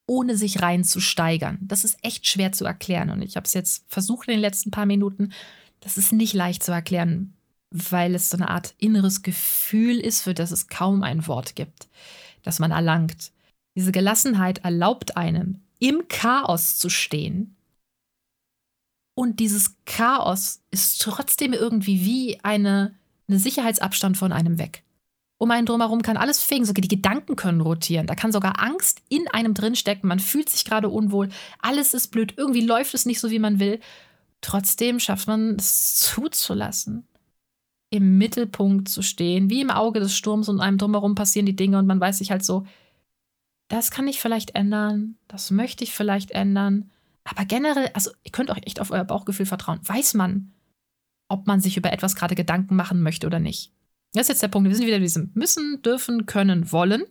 [0.06, 1.58] ohne sich reinzusteigern.
[1.60, 4.70] Das ist echt schwer zu erklären und ich habe es jetzt versucht in den letzten
[4.70, 5.32] paar Minuten.
[5.80, 7.34] Das ist nicht leicht zu erklären,
[7.70, 11.88] weil es so eine Art inneres Gefühl ist, für das es kaum ein Wort gibt,
[12.42, 13.32] das man erlangt.
[13.76, 17.56] Diese Gelassenheit erlaubt einem, im Chaos zu stehen
[19.14, 22.94] und dieses Chaos ist trotzdem irgendwie wie eine,
[23.28, 24.82] eine Sicherheitsabstand von einem weg.
[25.38, 28.06] Um einen drumherum kann alles fegen, sogar die Gedanken können rotieren.
[28.06, 30.08] Da kann sogar Angst in einem drinstecken.
[30.08, 31.28] Man fühlt sich gerade unwohl.
[31.58, 32.34] Alles ist blöd.
[32.36, 33.80] Irgendwie läuft es nicht so, wie man will.
[34.40, 37.06] Trotzdem schafft man es zuzulassen,
[37.90, 41.78] im Mittelpunkt zu stehen, wie im Auge des Sturms und einem drumherum passieren die Dinge
[41.78, 42.66] und man weiß sich halt so,
[43.68, 46.90] das kann ich vielleicht ändern, das möchte ich vielleicht ändern.
[47.24, 49.80] Aber generell, also ihr könnt euch echt auf euer Bauchgefühl vertrauen.
[49.82, 50.52] Weiß man,
[51.28, 53.72] ob man sich über etwas gerade Gedanken machen möchte oder nicht.
[54.12, 54.68] Das ist jetzt der Punkt.
[54.68, 57.04] Wir sind wieder in diesem müssen, dürfen, können, wollen.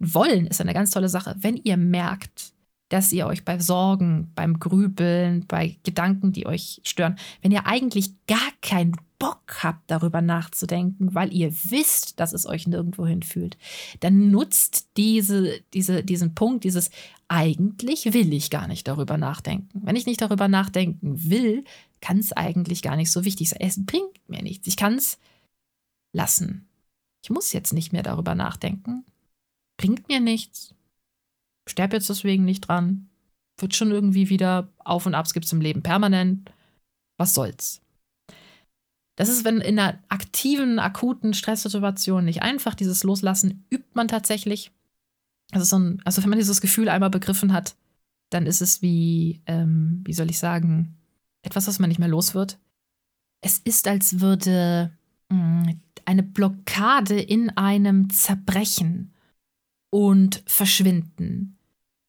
[0.00, 1.36] wollen ist eine ganz tolle Sache.
[1.38, 2.52] Wenn ihr merkt,
[2.88, 8.12] dass ihr euch bei Sorgen, beim Grübeln, bei Gedanken, die euch stören, wenn ihr eigentlich
[8.26, 13.58] gar keinen Bock habt, darüber nachzudenken, weil ihr wisst, dass es euch nirgendwo hinfühlt,
[14.00, 16.90] dann nutzt diese, diese, diesen Punkt, dieses
[17.28, 19.82] eigentlich will ich gar nicht darüber nachdenken.
[19.84, 21.64] Wenn ich nicht darüber nachdenken will,
[22.00, 23.60] kann es eigentlich gar nicht so wichtig sein.
[23.60, 24.66] Es bringt mir nichts.
[24.66, 25.18] Ich kann es
[26.14, 26.68] lassen.
[27.22, 29.04] Ich muss jetzt nicht mehr darüber nachdenken.
[29.76, 30.74] Bringt mir nichts.
[31.68, 33.10] Sterb jetzt deswegen nicht dran.
[33.58, 36.50] Wird schon irgendwie wieder Auf und Abs gibt es im Leben permanent.
[37.18, 37.82] Was soll's?
[39.16, 44.70] Das ist, wenn in einer aktiven, akuten Stresssituation nicht einfach dieses Loslassen übt man tatsächlich.
[45.52, 47.76] Also, so ein, also wenn man dieses Gefühl einmal begriffen hat,
[48.30, 50.96] dann ist es wie, ähm, wie soll ich sagen,
[51.42, 52.58] etwas, was man nicht mehr los wird.
[53.40, 54.92] Es ist, als würde
[55.30, 59.12] mh, hm, eine Blockade in einem zerbrechen
[59.90, 61.58] und verschwinden.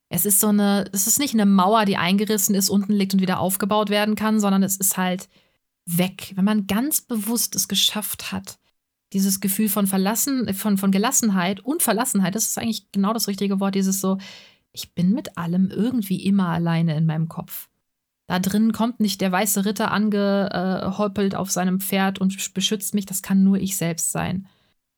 [0.09, 3.21] Es ist so eine, es ist nicht eine Mauer, die eingerissen ist, unten liegt und
[3.21, 5.29] wieder aufgebaut werden kann, sondern es ist halt
[5.85, 6.33] weg.
[6.35, 8.58] Wenn man ganz bewusst es geschafft hat,
[9.13, 13.59] dieses Gefühl von Verlassen, von, von Gelassenheit und Verlassenheit, das ist eigentlich genau das richtige
[13.59, 14.17] Wort, dieses so,
[14.71, 17.69] ich bin mit allem irgendwie immer alleine in meinem Kopf.
[18.27, 23.23] Da drin kommt nicht der weiße Ritter angehoppelt auf seinem Pferd und beschützt mich, das
[23.23, 24.47] kann nur ich selbst sein.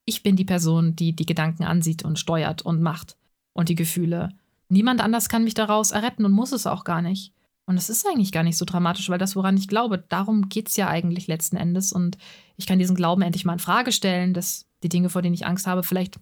[0.03, 3.15] Ich bin die Person, die die Gedanken ansieht und steuert und macht
[3.53, 4.29] und die Gefühle.
[4.67, 7.33] Niemand anders kann mich daraus erretten und muss es auch gar nicht.
[7.65, 10.69] Und es ist eigentlich gar nicht so dramatisch, weil das, woran ich glaube, darum geht
[10.69, 11.93] es ja eigentlich letzten Endes.
[11.93, 12.17] Und
[12.57, 15.45] ich kann diesen Glauben endlich mal in Frage stellen, dass die Dinge, vor denen ich
[15.45, 16.19] Angst habe, vielleicht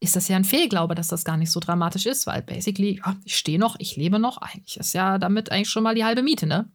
[0.00, 3.16] ist das ja ein Fehlglaube, dass das gar nicht so dramatisch ist, weil basically, ja,
[3.24, 4.38] ich stehe noch, ich lebe noch.
[4.38, 6.68] Eigentlich ist ja damit eigentlich schon mal die halbe Miete, ne?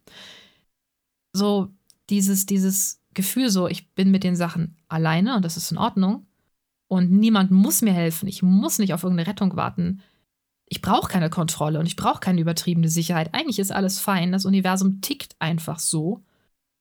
[1.34, 1.68] So
[2.08, 6.26] dieses, dieses Gefühl, so, ich bin mit den Sachen alleine und das ist in Ordnung.
[6.86, 8.28] Und niemand muss mir helfen.
[8.28, 10.00] Ich muss nicht auf irgendeine Rettung warten
[10.68, 13.30] ich brauche keine Kontrolle und ich brauche keine übertriebene Sicherheit.
[13.32, 14.32] Eigentlich ist alles fein.
[14.32, 16.22] Das Universum tickt einfach so.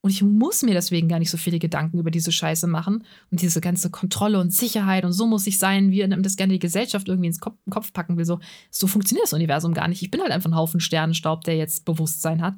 [0.02, 3.41] Und ich muss mir deswegen gar nicht so viele Gedanken über diese Scheiße machen und
[3.41, 7.08] diese ganze Kontrolle und Sicherheit und so muss ich sein, wie das gerne die Gesellschaft
[7.08, 8.26] irgendwie ins Kopf, packen will.
[8.26, 10.02] So, so funktioniert das Universum gar nicht.
[10.02, 12.56] Ich bin halt einfach ein Haufen Sternenstaub, der jetzt Bewusstsein hat.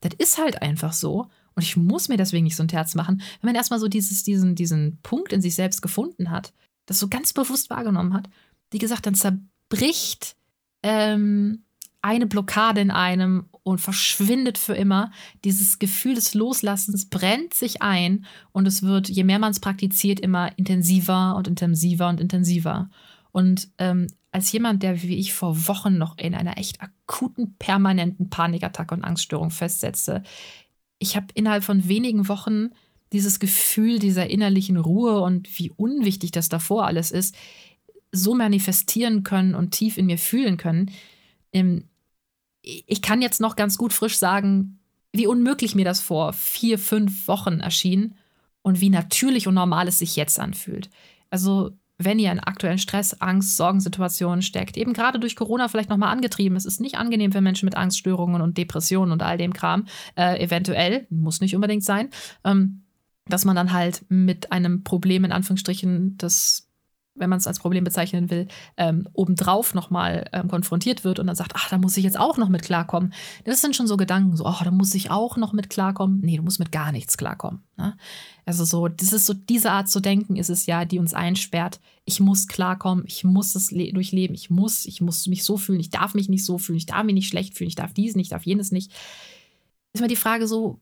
[0.00, 1.28] Das ist halt einfach so.
[1.54, 3.20] Und ich muss mir deswegen nicht so ein Terz machen.
[3.40, 6.54] Wenn man erstmal so dieses, diesen, diesen Punkt in sich selbst gefunden hat,
[6.86, 8.28] das so ganz bewusst wahrgenommen hat,
[8.70, 10.36] wie gesagt, dann zerbricht
[10.82, 11.64] ähm,
[12.02, 15.10] eine Blockade in einem und verschwindet für immer.
[15.44, 20.20] Dieses Gefühl des Loslassens brennt sich ein und es wird, je mehr man es praktiziert,
[20.20, 22.90] immer intensiver und intensiver und intensiver.
[23.32, 28.30] Und ähm, als jemand, der wie ich vor Wochen noch in einer echt akuten, permanenten
[28.30, 30.22] Panikattacke und Angststörung festsetzte,
[30.98, 32.70] ich habe innerhalb von wenigen Wochen
[33.12, 37.34] dieses Gefühl dieser innerlichen Ruhe und wie unwichtig das davor alles ist,
[38.12, 40.90] so manifestieren können und tief in mir fühlen können.
[41.52, 41.84] Ähm,
[42.62, 44.78] ich kann jetzt noch ganz gut frisch sagen,
[45.12, 48.14] wie unmöglich mir das vor vier, fünf Wochen erschien
[48.62, 50.90] und wie natürlich und normal es sich jetzt anfühlt.
[51.30, 56.12] Also wenn ihr in aktuellen Stress, Angst, Sorgensituationen steckt, eben gerade durch Corona vielleicht nochmal
[56.12, 56.56] angetrieben.
[56.56, 59.84] Es ist nicht angenehm für Menschen mit Angststörungen und Depressionen und all dem Kram.
[60.16, 62.08] Äh, eventuell, muss nicht unbedingt sein,
[62.42, 62.84] ähm,
[63.26, 66.69] dass man dann halt mit einem Problem in Anführungsstrichen, das
[67.14, 71.36] wenn man es als Problem bezeichnen will, ähm, obendrauf nochmal ähm, konfrontiert wird und dann
[71.36, 73.12] sagt, ach, da muss ich jetzt auch noch mit klarkommen.
[73.44, 76.20] Das sind schon so Gedanken, so, ach, da muss ich auch noch mit klarkommen.
[76.20, 77.62] Nee, du musst mit gar nichts klarkommen.
[77.76, 77.96] Ne?
[78.46, 81.80] Also so, das ist so, diese Art zu denken ist es ja, die uns einsperrt.
[82.04, 85.90] Ich muss klarkommen, ich muss es durchleben, ich muss, ich muss mich so fühlen, ich
[85.90, 88.26] darf mich nicht so fühlen, ich darf mich nicht schlecht fühlen, ich darf dies nicht,
[88.26, 88.92] ich darf jenes nicht.
[89.92, 90.80] Ist mir die Frage so,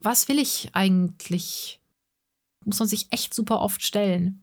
[0.00, 1.80] was will ich eigentlich?
[2.64, 4.41] Muss man sich echt super oft stellen.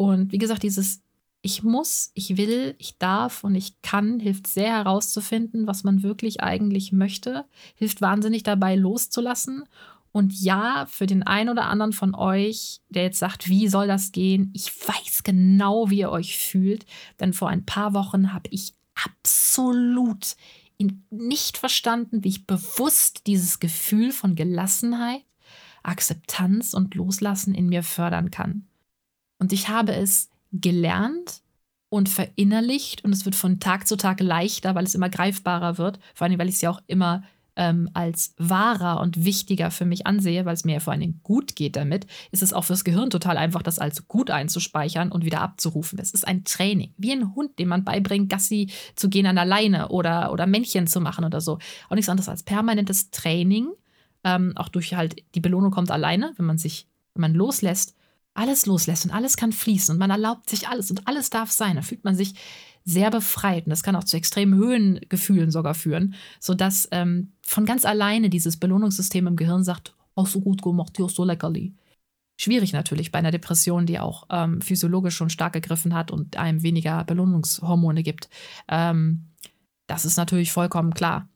[0.00, 1.02] Und wie gesagt, dieses
[1.42, 6.42] ich muss, ich will, ich darf und ich kann hilft sehr herauszufinden, was man wirklich
[6.42, 9.64] eigentlich möchte, hilft wahnsinnig dabei loszulassen.
[10.10, 14.10] Und ja, für den einen oder anderen von euch, der jetzt sagt, wie soll das
[14.10, 14.50] gehen?
[14.54, 16.86] Ich weiß genau, wie ihr euch fühlt,
[17.20, 20.36] denn vor ein paar Wochen habe ich absolut
[21.10, 25.24] nicht verstanden, wie ich bewusst dieses Gefühl von Gelassenheit,
[25.82, 28.66] Akzeptanz und Loslassen in mir fördern kann.
[29.40, 31.42] Und ich habe es gelernt
[31.88, 35.98] und verinnerlicht und es wird von Tag zu Tag leichter, weil es immer greifbarer wird.
[36.14, 37.24] Vor allem, weil ich es ja auch immer
[37.56, 41.56] ähm, als wahrer und wichtiger für mich ansehe, weil es mir ja vor Dingen gut
[41.56, 45.40] geht damit, ist es auch fürs Gehirn total einfach, das als gut einzuspeichern und wieder
[45.40, 45.96] abzurufen.
[45.96, 49.46] Das ist ein Training, wie ein Hund, dem man beibringt, Gassi zu gehen an der
[49.46, 51.58] Leine oder, oder Männchen zu machen oder so.
[51.88, 53.68] Auch nichts anderes als permanentes Training.
[54.22, 57.96] Ähm, auch durch halt, die Belohnung kommt alleine, wenn man sich, wenn man loslässt
[58.40, 61.74] alles loslässt und alles kann fließen und man erlaubt sich alles und alles darf sein,
[61.74, 62.34] dann fühlt man sich
[62.84, 67.84] sehr befreit und das kann auch zu extremen Höhengefühlen sogar führen, sodass ähm, von ganz
[67.84, 71.74] alleine dieses Belohnungssystem im Gehirn sagt, auch so gut gemacht, ja, so leckerli.
[72.40, 76.62] Schwierig natürlich bei einer Depression, die auch ähm, physiologisch schon stark gegriffen hat und einem
[76.62, 78.30] weniger Belohnungshormone gibt.
[78.68, 79.26] Ähm,
[79.86, 81.28] das ist natürlich vollkommen klar.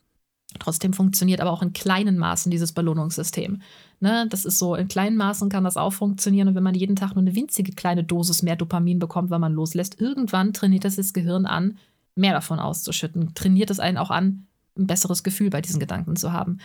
[0.59, 3.61] Trotzdem funktioniert aber auch in kleinen Maßen dieses Belohnungssystem.
[4.01, 4.27] Ne?
[4.29, 6.49] Das ist so, in kleinen Maßen kann das auch funktionieren.
[6.49, 9.53] Und wenn man jeden Tag nur eine winzige kleine Dosis mehr Dopamin bekommt, weil man
[9.53, 11.79] loslässt, irgendwann trainiert das das Gehirn an,
[12.15, 13.35] mehr davon auszuschütten.
[13.35, 14.47] Trainiert es einen auch an,
[14.79, 16.59] ein besseres Gefühl bei diesen Gedanken zu haben.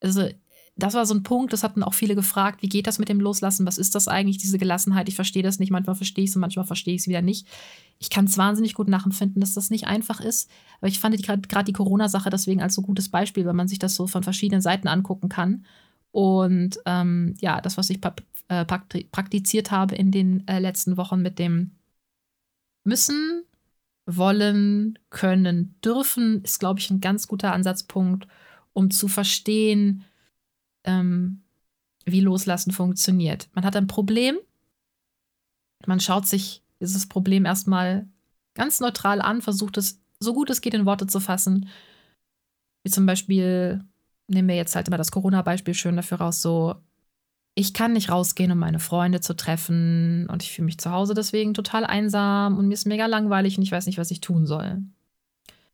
[0.00, 0.28] Also
[0.76, 3.20] das war so ein Punkt, das hatten auch viele gefragt, wie geht das mit dem
[3.20, 3.66] Loslassen?
[3.66, 5.08] Was ist das eigentlich, diese Gelassenheit?
[5.08, 7.46] Ich verstehe das nicht, manchmal verstehe ich es und manchmal verstehe ich es wieder nicht.
[7.98, 10.50] Ich kann es wahnsinnig gut nachempfinden, dass das nicht einfach ist.
[10.80, 13.94] Aber ich fand gerade die Corona-Sache deswegen als so gutes Beispiel, weil man sich das
[13.94, 15.66] so von verschiedenen Seiten angucken kann.
[16.10, 18.00] Und ähm, ja, das, was ich
[18.48, 21.72] äh, praktiziert habe in den äh, letzten Wochen mit dem
[22.84, 23.44] Müssen,
[24.06, 28.26] Wollen, Können, Dürfen, ist, glaube ich, ein ganz guter Ansatzpunkt,
[28.72, 30.04] um zu verstehen,
[30.84, 31.42] ähm,
[32.04, 33.48] wie Loslassen funktioniert.
[33.54, 34.36] Man hat ein Problem,
[35.86, 38.08] man schaut sich dieses Problem erstmal
[38.54, 41.68] ganz neutral an, versucht es so gut es geht in Worte zu fassen.
[42.84, 43.84] Wie zum Beispiel,
[44.28, 46.76] nehmen wir jetzt halt immer das Corona-Beispiel schön dafür raus, so,
[47.54, 51.12] ich kann nicht rausgehen, um meine Freunde zu treffen und ich fühle mich zu Hause
[51.14, 54.46] deswegen total einsam und mir ist mega langweilig und ich weiß nicht, was ich tun
[54.46, 54.82] soll.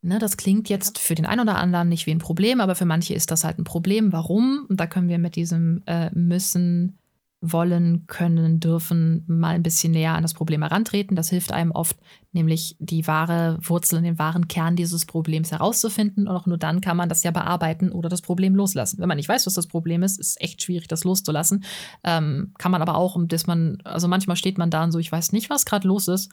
[0.01, 2.85] Ne, das klingt jetzt für den einen oder anderen nicht wie ein Problem, aber für
[2.85, 4.13] manche ist das halt ein Problem.
[4.13, 4.67] Warum?
[4.69, 6.99] Und da können wir mit diesem äh, müssen,
[7.41, 11.15] wollen, können, dürfen mal ein bisschen näher an das Problem herantreten.
[11.15, 11.97] Das hilft einem oft,
[12.33, 16.27] nämlich die wahre Wurzel und den wahren Kern dieses Problems herauszufinden.
[16.27, 18.99] Und auch nur dann kann man das ja bearbeiten oder das Problem loslassen.
[18.99, 21.65] Wenn man nicht weiß, was das Problem ist, ist echt schwierig, das loszulassen.
[22.03, 25.13] Ähm, kann man aber auch, dass man, also manchmal steht man da und so, ich
[25.13, 26.33] weiß nicht, was gerade los ist.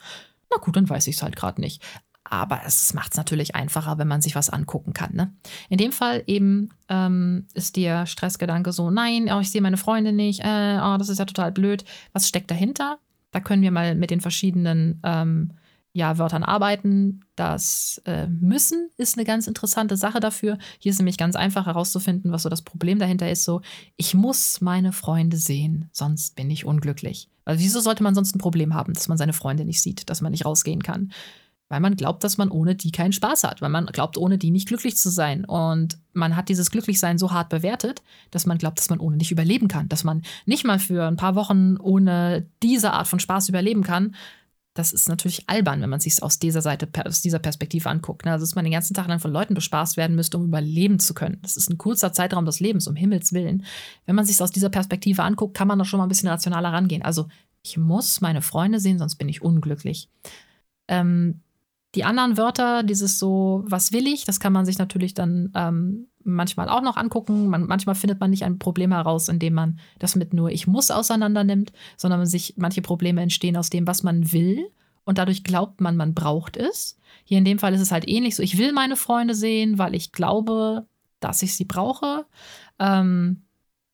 [0.50, 1.82] Na gut, dann weiß ich es halt gerade nicht.
[2.28, 5.14] Aber es macht es natürlich einfacher, wenn man sich was angucken kann.
[5.14, 5.32] Ne?
[5.68, 10.12] In dem Fall eben ähm, ist der Stressgedanke so, nein, oh, ich sehe meine Freunde
[10.12, 11.84] nicht, äh, oh, das ist ja total blöd.
[12.12, 12.98] Was steckt dahinter?
[13.32, 15.52] Da können wir mal mit den verschiedenen ähm,
[15.96, 17.20] ja, Wörtern arbeiten.
[17.36, 20.58] Das äh, Müssen ist eine ganz interessante Sache dafür.
[20.78, 23.44] Hier ist nämlich ganz einfach herauszufinden, was so das Problem dahinter ist.
[23.44, 23.62] So,
[23.96, 27.30] ich muss meine Freunde sehen, sonst bin ich unglücklich.
[27.46, 30.20] Weil wieso sollte man sonst ein Problem haben, dass man seine Freunde nicht sieht, dass
[30.20, 31.12] man nicht rausgehen kann?
[31.68, 34.50] Weil man glaubt, dass man ohne die keinen Spaß hat, weil man glaubt, ohne die
[34.50, 35.44] nicht glücklich zu sein.
[35.44, 39.32] Und man hat dieses Glücklichsein so hart bewertet, dass man glaubt, dass man ohne nicht
[39.32, 43.48] überleben kann, dass man nicht mal für ein paar Wochen ohne diese Art von Spaß
[43.48, 44.14] überleben kann.
[44.74, 48.26] das ist natürlich albern, wenn man sich aus dieser Seite, aus dieser Perspektive anguckt.
[48.26, 48.32] Ne?
[48.32, 51.14] Also, dass man den ganzen Tag lang von Leuten bespaßt werden müsste, um überleben zu
[51.14, 51.38] können.
[51.42, 53.64] Das ist ein kurzer Zeitraum des Lebens, um Himmels Willen.
[54.04, 56.72] Wenn man sich aus dieser Perspektive anguckt, kann man da schon mal ein bisschen rationaler
[56.72, 57.02] rangehen.
[57.02, 57.26] Also,
[57.62, 60.08] ich muss meine Freunde sehen, sonst bin ich unglücklich.
[60.88, 61.40] Ähm,
[61.96, 66.06] die anderen Wörter, dieses so, was will ich, das kann man sich natürlich dann ähm,
[66.22, 67.48] manchmal auch noch angucken.
[67.48, 70.90] Man, manchmal findet man nicht ein Problem heraus, indem man das mit nur ich muss
[70.90, 74.70] auseinander nimmt, sondern sich manche Probleme entstehen aus dem, was man will
[75.04, 76.98] und dadurch glaubt man, man braucht es.
[77.24, 79.94] Hier in dem Fall ist es halt ähnlich so, ich will meine Freunde sehen, weil
[79.94, 80.86] ich glaube,
[81.20, 82.26] dass ich sie brauche.
[82.78, 83.42] Ähm,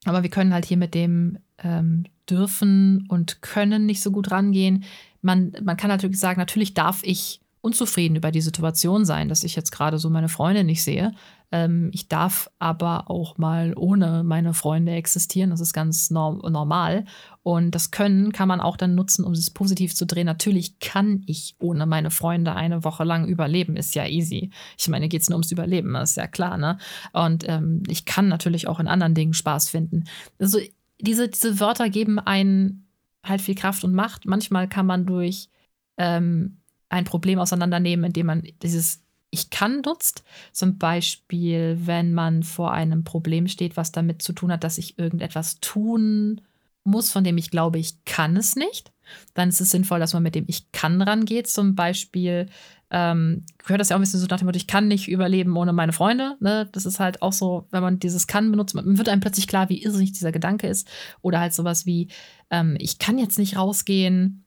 [0.04, 4.84] aber wir können halt hier mit dem ähm, dürfen und können nicht so gut rangehen.
[5.20, 9.54] Man, man kann natürlich sagen, natürlich darf ich unzufrieden über die Situation sein, dass ich
[9.54, 11.12] jetzt gerade so meine Freunde nicht sehe.
[11.52, 15.50] Ähm, ich darf aber auch mal ohne meine Freunde existieren.
[15.50, 17.04] Das ist ganz norm normal.
[17.44, 20.26] Und das Können kann man auch dann nutzen, um es positiv zu drehen.
[20.26, 23.76] Natürlich kann ich ohne meine Freunde eine Woche lang überleben.
[23.76, 24.50] Ist ja easy.
[24.76, 26.58] Ich meine, geht es nur ums Überleben, ist ja klar.
[26.58, 26.78] Ne?
[27.12, 30.04] Und ähm, ich kann natürlich auch in anderen Dingen Spaß finden.
[30.40, 30.58] Also
[31.00, 32.88] diese, diese Wörter geben einen
[33.22, 34.26] halt viel Kraft und Macht.
[34.26, 35.48] Manchmal kann man durch
[35.96, 36.58] ähm,
[36.92, 40.24] ein Problem auseinandernehmen, indem man dieses Ich kann nutzt.
[40.52, 44.98] Zum Beispiel, wenn man vor einem Problem steht, was damit zu tun hat, dass ich
[44.98, 46.42] irgendetwas tun
[46.84, 48.92] muss, von dem ich glaube, ich kann es nicht.
[49.34, 51.46] Dann ist es sinnvoll, dass man mit dem Ich kann rangeht.
[51.46, 52.48] Zum Beispiel
[52.90, 55.56] ähm, gehört das ja auch ein bisschen so nach dem Motto, ich kann nicht überleben
[55.56, 56.36] ohne meine Freunde.
[56.40, 56.68] Ne?
[56.72, 59.70] Das ist halt auch so, wenn man dieses kann benutzt, man wird einem plötzlich klar,
[59.70, 60.86] wie irrsinnig dieser Gedanke ist.
[61.22, 62.08] Oder halt sowas wie,
[62.50, 64.41] ähm, ich kann jetzt nicht rausgehen,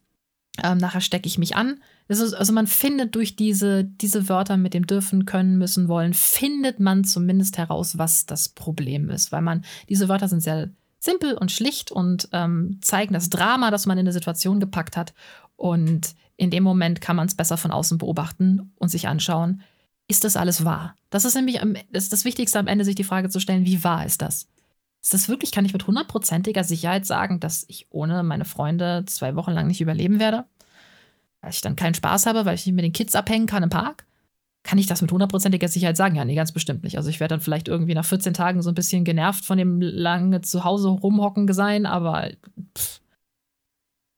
[0.63, 1.81] ähm, nachher stecke ich mich an.
[2.07, 6.79] Ist, also man findet durch diese, diese Wörter mit dem dürfen, können, müssen, wollen, findet
[6.79, 9.31] man zumindest heraus, was das Problem ist.
[9.31, 13.85] Weil man, diese Wörter sind sehr simpel und schlicht und ähm, zeigen das Drama, das
[13.85, 15.13] man in der Situation gepackt hat.
[15.55, 19.61] Und in dem Moment kann man es besser von außen beobachten und sich anschauen,
[20.07, 20.95] ist das alles wahr?
[21.09, 23.83] Das ist nämlich das, ist das Wichtigste am Ende, sich die Frage zu stellen, wie
[23.83, 24.47] wahr ist das?
[25.05, 29.35] Ist das wirklich, kann ich mit hundertprozentiger Sicherheit sagen, dass ich ohne meine Freunde zwei
[29.35, 30.45] Wochen lang nicht überleben werde?
[31.45, 33.69] weil ich dann keinen Spaß habe, weil ich nicht mit den Kids abhängen kann im
[33.69, 34.07] Park?
[34.63, 36.15] Kann ich das mit hundertprozentiger Sicherheit sagen?
[36.15, 36.97] Ja, nee, ganz bestimmt nicht.
[36.97, 39.79] Also ich werde dann vielleicht irgendwie nach 14 Tagen so ein bisschen genervt von dem
[39.79, 42.31] lange zu Hause rumhocken sein, aber
[42.75, 42.99] pff.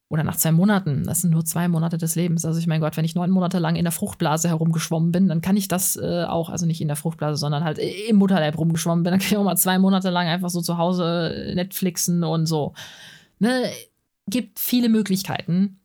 [0.09, 1.03] Oder nach zwei Monaten.
[1.03, 2.45] Das sind nur zwei Monate des Lebens.
[2.45, 5.41] Also ich mein Gott, wenn ich neun Monate lang in der Fruchtblase herumgeschwommen bin, dann
[5.41, 9.03] kann ich das äh, auch, also nicht in der Fruchtblase, sondern halt im Mutterleib rumgeschwommen
[9.03, 12.45] bin, dann kann ich auch mal zwei Monate lang einfach so zu Hause Netflixen und
[12.45, 12.73] so.
[13.39, 13.63] Ne?
[14.27, 15.79] Gibt viele Möglichkeiten.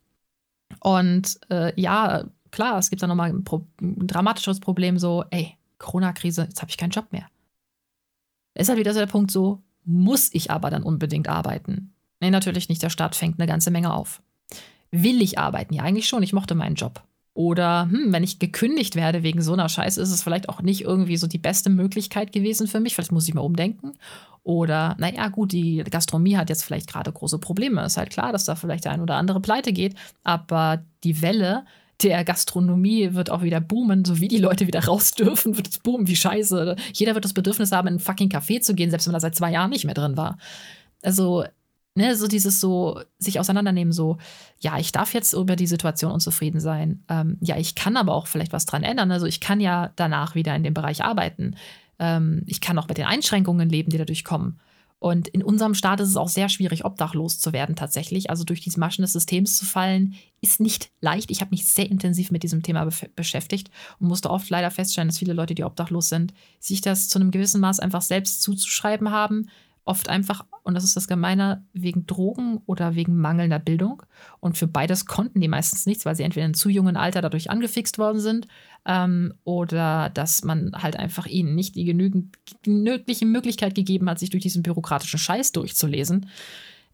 [0.80, 5.56] Und äh, ja, klar, es gibt da nochmal ein, Pro ein dramatisches Problem, so, ey,
[5.78, 7.26] Corona-Krise, jetzt habe ich keinen Job mehr.
[8.54, 11.91] ist halt wieder so der Punkt, so, muss ich aber dann unbedingt arbeiten?
[12.22, 12.80] Nee, natürlich nicht.
[12.82, 14.22] Der Staat fängt eine ganze Menge auf.
[14.92, 15.74] Will ich arbeiten?
[15.74, 16.22] Ja, eigentlich schon.
[16.22, 17.02] Ich mochte meinen Job.
[17.34, 20.82] Oder hm, wenn ich gekündigt werde wegen so einer Scheiße, ist es vielleicht auch nicht
[20.82, 22.94] irgendwie so die beste Möglichkeit gewesen für mich.
[22.94, 23.94] Vielleicht muss ich mal umdenken.
[24.44, 27.84] Oder, naja, gut, die Gastronomie hat jetzt vielleicht gerade große Probleme.
[27.84, 29.96] Ist halt klar, dass da vielleicht der ein oder andere pleite geht.
[30.22, 31.64] Aber die Welle
[32.04, 35.78] der Gastronomie wird auch wieder boomen, so wie die Leute wieder raus dürfen, wird es
[35.80, 36.76] boomen, wie scheiße.
[36.92, 39.34] Jeder wird das Bedürfnis haben, in ein fucking Café zu gehen, selbst wenn er seit
[39.34, 40.38] zwei Jahren nicht mehr drin war.
[41.02, 41.44] Also,
[41.94, 44.18] ne, so dieses so, sich auseinandernehmen, so,
[44.60, 47.04] ja, ich darf jetzt über die Situation unzufrieden sein.
[47.08, 49.10] Ähm, ja, ich kann aber auch vielleicht was dran ändern.
[49.10, 51.56] Also, ich kann ja danach wieder in dem Bereich arbeiten.
[51.98, 54.58] Ähm, ich kann auch mit den Einschränkungen leben, die dadurch kommen.
[55.02, 58.30] Und in unserem Staat ist es auch sehr schwierig, obdachlos zu werden tatsächlich.
[58.30, 61.32] Also durch diese Maschen des Systems zu fallen, ist nicht leicht.
[61.32, 65.08] Ich habe mich sehr intensiv mit diesem Thema be beschäftigt und musste oft leider feststellen,
[65.08, 69.10] dass viele Leute, die obdachlos sind, sich das zu einem gewissen Maß einfach selbst zuzuschreiben
[69.10, 69.48] haben,
[69.84, 74.02] oft einfach, und das ist das Gemeine, wegen Drogen oder wegen mangelnder Bildung.
[74.40, 77.50] Und für beides konnten die meistens nichts, weil sie entweder in zu jungen Alter dadurch
[77.50, 78.46] angefixt worden sind
[78.86, 84.30] ähm, oder dass man halt einfach ihnen nicht die genügend genügliche Möglichkeit gegeben hat, sich
[84.30, 86.28] durch diesen bürokratischen Scheiß durchzulesen.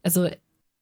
[0.01, 0.27] Also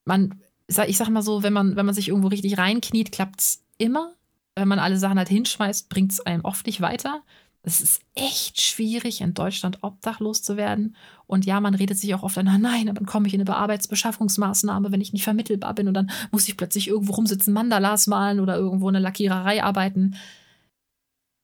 [0.05, 3.63] man, ich sag mal so, wenn man, wenn man sich irgendwo richtig reinkniet, klappt es
[3.77, 4.13] immer.
[4.55, 7.21] Wenn man alle Sachen halt hinschmeißt, bringt es einem oft nicht weiter.
[7.67, 10.95] Es ist echt schwierig, in Deutschland obdachlos zu werden.
[11.25, 14.93] Und ja, man redet sich auch oft an, nein, dann komme ich in eine Arbeitsbeschaffungsmaßnahme,
[14.93, 15.89] wenn ich nicht vermittelbar bin.
[15.89, 20.15] Und dann muss ich plötzlich irgendwo rumsitzen, Mandalas malen oder irgendwo in einer Lackiererei arbeiten.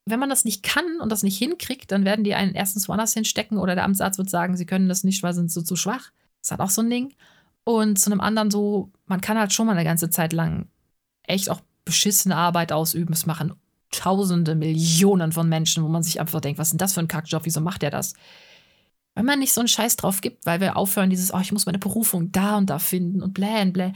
[0.05, 3.13] Wenn man das nicht kann und das nicht hinkriegt, dann werden die einen erstens woanders
[3.13, 5.75] hinstecken oder der Amtsarzt wird sagen, sie können das nicht, weil sie sind so zu
[5.75, 6.11] schwach.
[6.41, 7.13] Das halt auch so ein Ding.
[7.65, 10.69] Und zu einem anderen so, man kann halt schon mal eine ganze Zeit lang
[11.23, 13.11] echt auch beschissene Arbeit ausüben.
[13.11, 13.53] Es machen
[13.93, 17.07] Tausende, Millionen von Menschen, wo man sich einfach denkt, was ist denn das für ein
[17.07, 18.13] Kackjob, wieso macht der das?
[19.15, 21.67] Wenn man nicht so einen Scheiß drauf gibt, weil wir aufhören, dieses, oh, ich muss
[21.67, 23.93] meine Berufung da und da finden und blä und blä.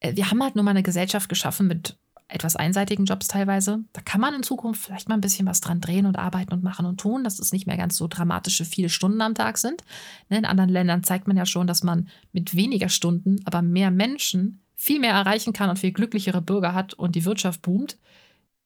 [0.00, 3.84] Äh, wir haben halt nur mal eine Gesellschaft geschaffen mit etwas einseitigen Jobs teilweise.
[3.92, 6.64] Da kann man in Zukunft vielleicht mal ein bisschen was dran drehen und arbeiten und
[6.64, 9.82] machen und tun, dass es nicht mehr ganz so dramatische viele Stunden am Tag sind.
[10.30, 13.90] Ne, in anderen Ländern zeigt man ja schon, dass man mit weniger Stunden, aber mehr
[13.90, 17.98] Menschen viel mehr erreichen kann und viel glücklichere Bürger hat und die Wirtschaft boomt.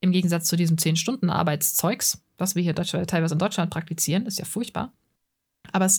[0.01, 4.93] Im Gegensatz zu diesem 10-Stunden-Arbeitszeugs, was wir hier teilweise in Deutschland praktizieren, ist ja furchtbar.
[5.73, 5.99] Aber es,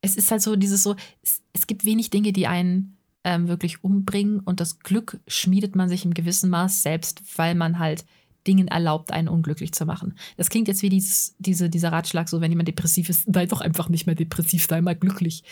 [0.00, 3.84] es ist halt so dieses so, es, es gibt wenig Dinge, die einen ähm, wirklich
[3.84, 8.04] umbringen und das Glück schmiedet man sich im gewissen Maß selbst, weil man halt
[8.46, 10.14] Dingen erlaubt, einen unglücklich zu machen.
[10.36, 13.60] Das klingt jetzt wie dieses, diese, dieser Ratschlag, so wenn jemand depressiv ist, sei doch
[13.60, 15.42] einfach nicht mehr depressiv, sei mal glücklich.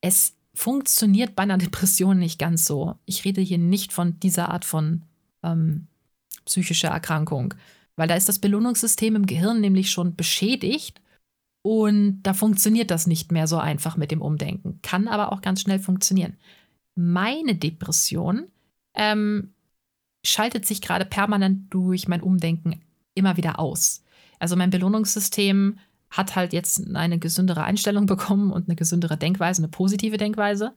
[0.00, 2.94] Es funktioniert bei einer Depression nicht ganz so.
[3.04, 5.02] Ich rede hier nicht von dieser Art von
[5.42, 5.86] ähm,
[6.44, 7.54] psychischer Erkrankung,
[7.96, 11.00] weil da ist das Belohnungssystem im Gehirn nämlich schon beschädigt
[11.62, 14.80] und da funktioniert das nicht mehr so einfach mit dem Umdenken.
[14.82, 16.36] Kann aber auch ganz schnell funktionieren.
[16.94, 18.46] Meine Depression
[18.94, 19.52] ähm,
[20.24, 22.80] schaltet sich gerade permanent durch mein Umdenken
[23.14, 24.02] immer wieder aus.
[24.38, 25.78] Also mein Belohnungssystem
[26.10, 30.74] hat halt jetzt eine gesündere Einstellung bekommen und eine gesündere Denkweise, eine positive Denkweise.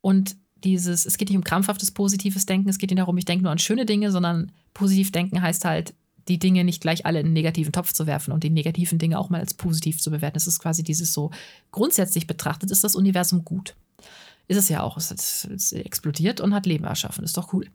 [0.00, 3.42] Und dieses, es geht nicht um krampfhaftes positives Denken, es geht nicht darum, ich denke
[3.42, 5.94] nur an schöne Dinge, sondern positiv denken heißt halt,
[6.28, 9.18] die Dinge nicht gleich alle in einen negativen Topf zu werfen und die negativen Dinge
[9.18, 10.36] auch mal als positiv zu bewerten.
[10.36, 11.30] Es ist quasi dieses so,
[11.70, 13.76] grundsätzlich betrachtet ist das Universum gut.
[14.46, 14.96] Ist es ja auch.
[14.96, 17.24] Es, es explodiert und hat Leben erschaffen.
[17.24, 17.68] Ist doch cool.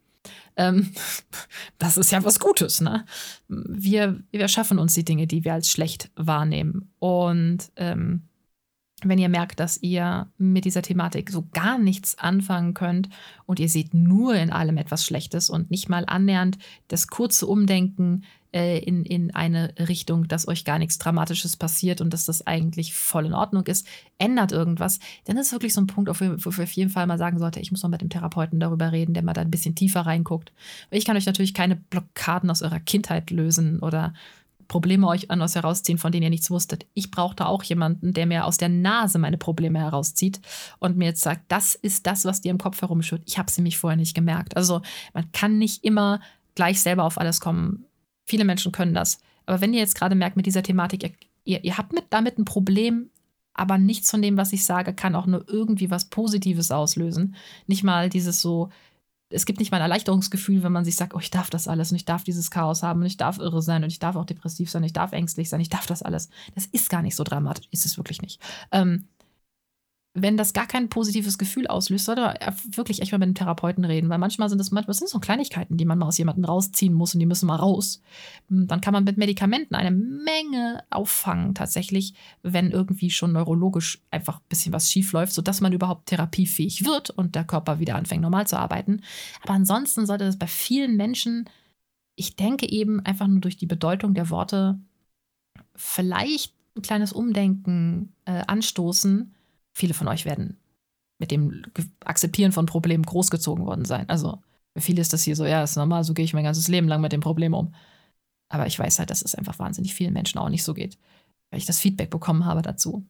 [0.56, 0.92] Ähm,
[1.78, 3.06] das ist ja was Gutes, ne?
[3.48, 6.92] Wir, wir schaffen uns die Dinge, die wir als schlecht wahrnehmen.
[7.00, 8.29] Und ähm,
[9.06, 13.10] wenn ihr merkt, dass ihr mit dieser Thematik so gar nichts anfangen könnt
[13.46, 18.24] und ihr seht nur in allem etwas Schlechtes und nicht mal annähernd das kurze Umdenken
[18.52, 22.94] äh, in, in eine Richtung, dass euch gar nichts Dramatisches passiert und dass das eigentlich
[22.96, 23.86] voll in Ordnung ist,
[24.18, 27.38] ändert irgendwas, dann ist wirklich so ein Punkt, wo wir auf jeden Fall mal sagen
[27.38, 30.02] sollte, ich muss mal mit dem Therapeuten darüber reden, der mal da ein bisschen tiefer
[30.02, 30.52] reinguckt.
[30.90, 34.14] Ich kann euch natürlich keine Blockaden aus eurer Kindheit lösen oder
[34.70, 36.86] Probleme euch an euch herausziehen, von denen ihr nichts wusstet.
[36.94, 40.40] Ich brauchte auch jemanden, der mir aus der Nase meine Probleme herauszieht
[40.78, 43.24] und mir jetzt sagt, das ist das, was dir im Kopf herumschwirrt.
[43.26, 44.56] Ich habe sie mich vorher nicht gemerkt.
[44.56, 44.82] Also
[45.14, 46.22] man kann nicht immer
[46.56, 47.86] gleich selber auf alles kommen.
[48.26, 49.20] Viele Menschen können das.
[49.48, 52.46] Aber wenn ihr jetzt gerade merkt mit dieser Thematik, ihr, ihr habt mit, damit ein
[52.46, 53.10] Problem,
[53.56, 57.36] aber nichts von dem, was ich sage, kann auch nur irgendwie was Positives auslösen.
[57.66, 58.70] Nicht mal dieses so,
[59.30, 61.92] es gibt nicht mal ein Erleichterungsgefühl, wenn man sich sagt, oh, ich darf das alles
[61.92, 64.26] und ich darf dieses Chaos haben und ich darf irre sein und ich darf auch
[64.26, 66.30] depressiv sein, ich darf ängstlich sein, ich darf das alles.
[66.56, 68.42] Das ist gar nicht so dramatisch, ist es wirklich nicht.
[68.72, 69.08] Ähm,
[70.16, 72.36] wenn das gar kein positives Gefühl auslöst, sollte man
[72.76, 75.78] wirklich echt mal mit einem Therapeuten reden, weil manchmal sind es manchmal sind so Kleinigkeiten,
[75.78, 78.02] die man mal aus jemandem rausziehen muss und die müssen mal raus.
[78.48, 84.40] Hm, dann kann man mit Medikamenten eine Menge auffangen, tatsächlich, wenn irgendwie schon neurologisch einfach
[84.40, 88.24] ein bisschen was schief läuft, sodass man überhaupt therapiefähig wird und der Körper wieder anfängt,
[88.24, 89.02] normal zu arbeiten.
[89.44, 91.48] Aber ansonsten sollte das bei vielen Menschen,
[92.16, 94.80] ich denke eben einfach nur durch die Bedeutung der Worte,
[95.76, 99.34] vielleicht ein kleines Umdenken äh, anstoßen
[99.74, 100.58] viele von euch werden
[101.20, 101.64] mit dem
[102.06, 104.08] Akzeptieren von Problemen großgezogen worden sein.
[104.10, 104.40] Also
[104.74, 106.88] für viele ist das hier so, ja, ist normal, so gehe ich mein ganzes Leben
[106.88, 107.74] lang mit dem Problem um.
[108.48, 110.98] Aber ich weiß halt, dass es einfach wahnsinnig vielen Menschen auch nicht so geht,
[111.52, 113.06] weil ich das Feedback bekommen habe dazu.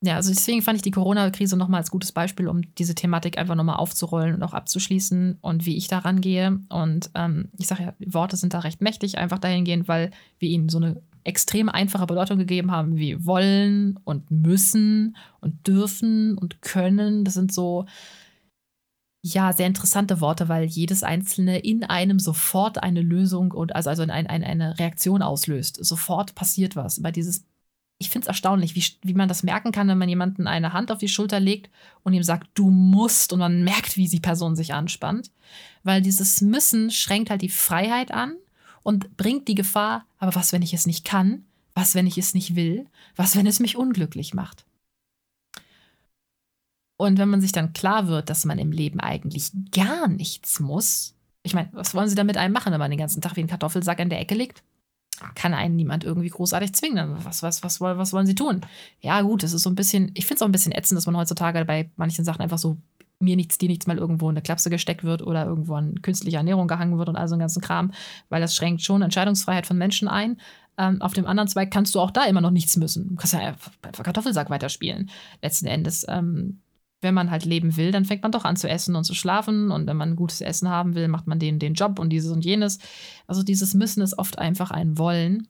[0.00, 3.54] Ja, also deswegen fand ich die Corona-Krise nochmal als gutes Beispiel, um diese Thematik einfach
[3.54, 6.60] nochmal aufzurollen und auch abzuschließen und wie ich da rangehe.
[6.68, 10.68] Und ähm, ich sage ja, Worte sind da recht mächtig, einfach dahingehend, weil wir ihnen
[10.68, 17.24] so eine extrem einfache Bedeutung gegeben haben, wie wollen und müssen und dürfen und können.
[17.24, 17.86] Das sind so,
[19.22, 24.02] ja, sehr interessante Worte, weil jedes einzelne in einem sofort eine Lösung und also, also
[24.02, 25.82] ein, ein, eine Reaktion auslöst.
[25.82, 27.00] Sofort passiert was.
[27.00, 27.46] Bei dieses,
[27.98, 30.92] ich finde es erstaunlich, wie, wie man das merken kann, wenn man jemanden eine Hand
[30.92, 31.70] auf die Schulter legt
[32.02, 35.30] und ihm sagt, du musst, und man merkt, wie die Person sich anspannt.
[35.84, 38.34] Weil dieses Müssen schränkt halt die Freiheit an
[38.84, 41.44] und bringt die Gefahr, aber was, wenn ich es nicht kann?
[41.74, 42.86] Was, wenn ich es nicht will?
[43.16, 44.64] Was, wenn es mich unglücklich macht?
[46.96, 51.14] Und wenn man sich dann klar wird, dass man im Leben eigentlich gar nichts muss,
[51.42, 53.48] ich meine, was wollen sie damit einem machen, wenn man den ganzen Tag wie ein
[53.48, 54.62] Kartoffelsack in der Ecke liegt?
[55.34, 57.16] Kann einen niemand irgendwie großartig zwingen.
[57.24, 58.62] Was, was, was, was wollen sie tun?
[59.00, 61.06] Ja, gut, es ist so ein bisschen, ich finde es auch ein bisschen ätzend, dass
[61.06, 62.78] man heutzutage bei manchen Sachen einfach so
[63.24, 66.36] mir nichts, dir nichts mal irgendwo in eine Klapse gesteckt wird oder irgendwo an künstliche
[66.36, 67.92] Ernährung gehangen wird und all so einen ganzen Kram,
[68.28, 70.38] weil das schränkt schon Entscheidungsfreiheit von Menschen ein.
[70.76, 73.08] Ähm, auf dem anderen Zweig kannst du auch da immer noch nichts müssen.
[73.10, 75.10] Du kannst ja einfach Kartoffelsack weiterspielen.
[75.40, 76.60] Letzten Endes, ähm,
[77.00, 79.70] wenn man halt leben will, dann fängt man doch an zu essen und zu schlafen.
[79.70, 82.44] Und wenn man gutes Essen haben will, macht man den, den Job und dieses und
[82.44, 82.78] jenes.
[83.26, 85.46] Also dieses Müssen ist oft einfach ein Wollen.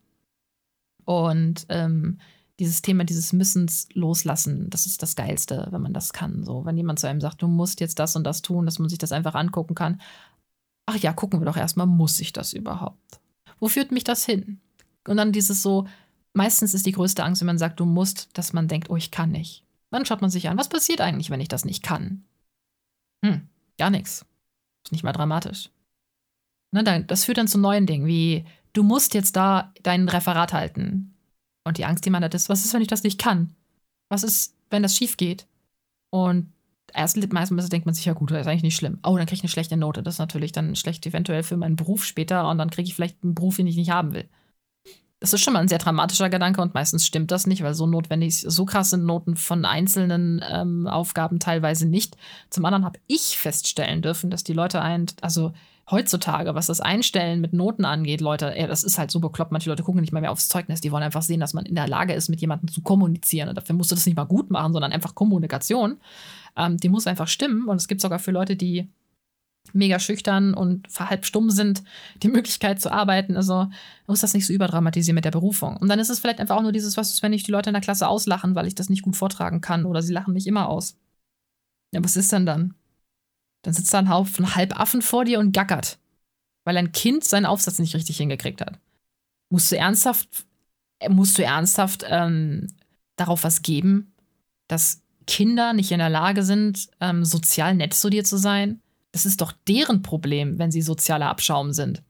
[1.04, 2.18] Und ähm,
[2.61, 6.44] dieses Thema dieses Müssens loslassen, das ist das Geilste, wenn man das kann.
[6.44, 8.88] So, wenn jemand zu einem sagt, du musst jetzt das und das tun, dass man
[8.88, 10.00] sich das einfach angucken kann.
[10.86, 13.20] ach ja, gucken wir doch erstmal, muss ich das überhaupt?
[13.59, 14.61] Wo führt mich das hin?
[15.09, 15.86] Und dann dieses so,
[16.34, 19.11] meistens ist die größte Angst, wenn man sagt, du musst, dass man denkt, oh, ich
[19.11, 19.64] kann nicht.
[19.90, 22.24] Dann schaut man sich an, was passiert eigentlich, wenn ich das nicht kann?
[23.24, 23.48] Hm,
[23.78, 24.26] gar nichts.
[24.84, 25.70] Ist nicht mal dramatisch.
[26.72, 31.13] Ne, das führt dann zu neuen Dingen, wie du musst jetzt da dein Referat halten.
[31.64, 33.54] Und die Angst, die man hat, ist, was ist, wenn ich das nicht kann?
[34.08, 35.46] Was ist, wenn das schief geht?
[36.10, 36.52] Und
[36.92, 38.98] erst meistens denkt man sich, ja gut, das ist eigentlich nicht schlimm.
[39.02, 40.02] Oh, dann kriege ich eine schlechte Note.
[40.02, 43.22] Das ist natürlich dann schlecht eventuell für meinen Beruf später und dann kriege ich vielleicht
[43.22, 44.28] einen Beruf, den ich nicht haben will.
[45.20, 47.86] Das ist schon mal ein sehr dramatischer Gedanke und meistens stimmt das nicht, weil so
[47.86, 52.16] notwendig, so krass sind Noten von einzelnen ähm, Aufgaben teilweise nicht.
[52.50, 55.54] Zum anderen habe ich feststellen dürfen, dass die Leute ein, also
[55.91, 59.53] heutzutage, was das Einstellen mit Noten angeht, Leute, ey, das ist halt so bekloppt.
[59.53, 61.74] Manche Leute gucken nicht mal mehr aufs Zeugnis, die wollen einfach sehen, dass man in
[61.74, 63.49] der Lage ist, mit jemandem zu kommunizieren.
[63.49, 65.99] Und dafür musst du das nicht mal gut machen, sondern einfach Kommunikation.
[66.57, 67.68] Ähm, die muss einfach stimmen.
[67.68, 68.89] Und es gibt sogar für Leute, die
[69.72, 71.82] mega schüchtern und halb stumm sind,
[72.22, 73.37] die Möglichkeit zu arbeiten.
[73.37, 73.68] Also
[74.07, 75.76] muss das nicht so überdramatisieren mit der Berufung.
[75.76, 77.70] Und dann ist es vielleicht einfach auch nur dieses, was ist, wenn ich die Leute
[77.70, 80.47] in der Klasse auslachen, weil ich das nicht gut vortragen kann oder sie lachen mich
[80.47, 80.97] immer aus.
[81.93, 82.74] Ja, was ist denn dann?
[83.64, 85.98] Dann sitzt da ein Haufen Halbaffen vor dir und gackert,
[86.64, 88.78] weil ein Kind seinen Aufsatz nicht richtig hingekriegt hat.
[89.50, 90.28] Musst du ernsthaft,
[91.00, 92.68] äh, musst du ernsthaft ähm,
[93.16, 94.12] darauf was geben,
[94.68, 98.80] dass Kinder nicht in der Lage sind, ähm, sozial nett zu dir zu sein?
[99.12, 102.02] Das ist doch deren Problem, wenn sie sozialer Abschaum sind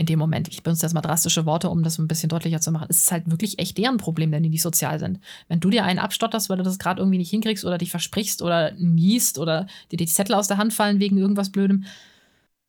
[0.00, 2.72] in dem Moment, ich benutze jetzt mal drastische Worte, um das ein bisschen deutlicher zu
[2.72, 5.20] machen, es ist halt wirklich echt deren Problem, wenn die nicht sozial sind.
[5.46, 8.40] Wenn du dir einen abstotterst, weil du das gerade irgendwie nicht hinkriegst oder dich versprichst
[8.40, 11.84] oder niest oder dir die Zettel aus der Hand fallen wegen irgendwas Blödem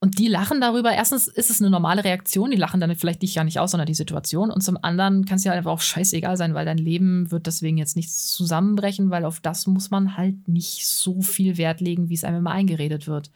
[0.01, 3.35] und die lachen darüber, erstens ist es eine normale Reaktion, die lachen dann vielleicht dich
[3.35, 6.35] ja nicht aus, sondern die Situation und zum anderen kann es ja einfach auch scheißegal
[6.35, 10.47] sein, weil dein Leben wird deswegen jetzt nicht zusammenbrechen, weil auf das muss man halt
[10.49, 13.31] nicht so viel Wert legen, wie es einem immer eingeredet wird.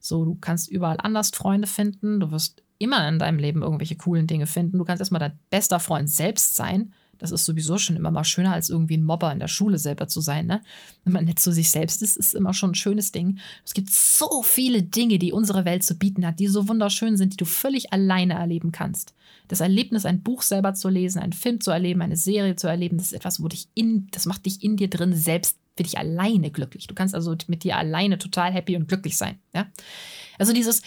[0.00, 4.26] So, du kannst überall anders Freunde finden, du wirst immer in deinem Leben irgendwelche coolen
[4.26, 4.78] Dinge finden.
[4.78, 6.92] Du kannst erstmal dein bester Freund selbst sein.
[7.18, 10.08] Das ist sowieso schon immer mal schöner, als irgendwie ein Mobber in der Schule selber
[10.08, 10.46] zu sein.
[10.46, 10.62] Ne?
[11.04, 13.38] Wenn man nett zu sich selbst ist, ist immer schon ein schönes Ding.
[13.62, 17.34] Es gibt so viele Dinge, die unsere Welt zu bieten hat, die so wunderschön sind,
[17.34, 19.14] die du völlig alleine erleben kannst.
[19.48, 22.96] Das Erlebnis, ein Buch selber zu lesen, einen Film zu erleben, eine Serie zu erleben,
[22.96, 25.98] das ist etwas, wo dich in, das macht dich in dir drin selbst für dich
[25.98, 26.86] alleine glücklich.
[26.86, 29.38] Du kannst also mit dir alleine total happy und glücklich sein.
[29.54, 29.66] Ja?
[30.38, 30.82] Also dieses,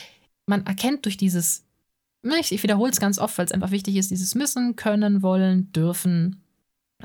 [0.46, 1.66] man erkennt durch dieses
[2.26, 5.74] Ne, ich, wiederhole es ganz oft, weil es einfach wichtig ist, dieses müssen, können, wollen,
[5.74, 6.42] dürfen.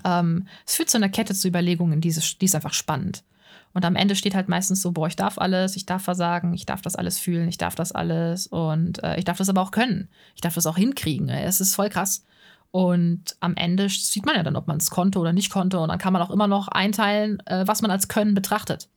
[0.05, 3.25] Ähm, es führt zu einer Kette zu Überlegungen, die ist, die ist einfach spannend.
[3.75, 6.67] Und am Ende steht halt meistens so, boah, ich darf alles, ich darf versagen, ich
[6.67, 9.73] darf das alles fühlen, ich darf das alles und äh, ich darf das aber auch
[9.73, 10.09] können.
[10.37, 11.29] Ich darf das auch hinkriegen.
[11.29, 12.25] Es ist voll krass.
[12.71, 15.79] Und am Ende sieht man ja dann, ob man es konnte oder nicht konnte.
[15.79, 18.89] Und dann kann man auch immer noch einteilen, äh, was man als Können betrachtet.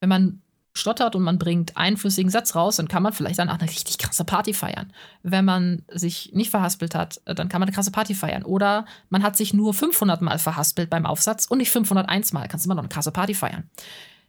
[0.00, 0.42] Wenn man
[0.76, 3.68] stottert und man bringt einen flüssigen Satz raus, dann kann man vielleicht dann auch eine
[3.68, 4.92] richtig krasse Party feiern.
[5.22, 8.42] Wenn man sich nicht verhaspelt hat, äh, dann kann man eine krasse Party feiern.
[8.42, 12.66] Oder man hat sich nur 500 Mal verhaspelt beim Aufsatz und nicht 501 Mal, kannst
[12.66, 13.70] du immer noch eine krasse Party feiern.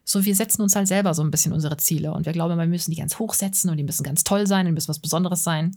[0.04, 2.66] So, wir setzen uns halt selber so ein bisschen unsere Ziele und wir glauben, wir
[2.66, 5.44] müssen die ganz hoch setzen und die müssen ganz toll sein, die müssen was Besonderes
[5.44, 5.76] sein.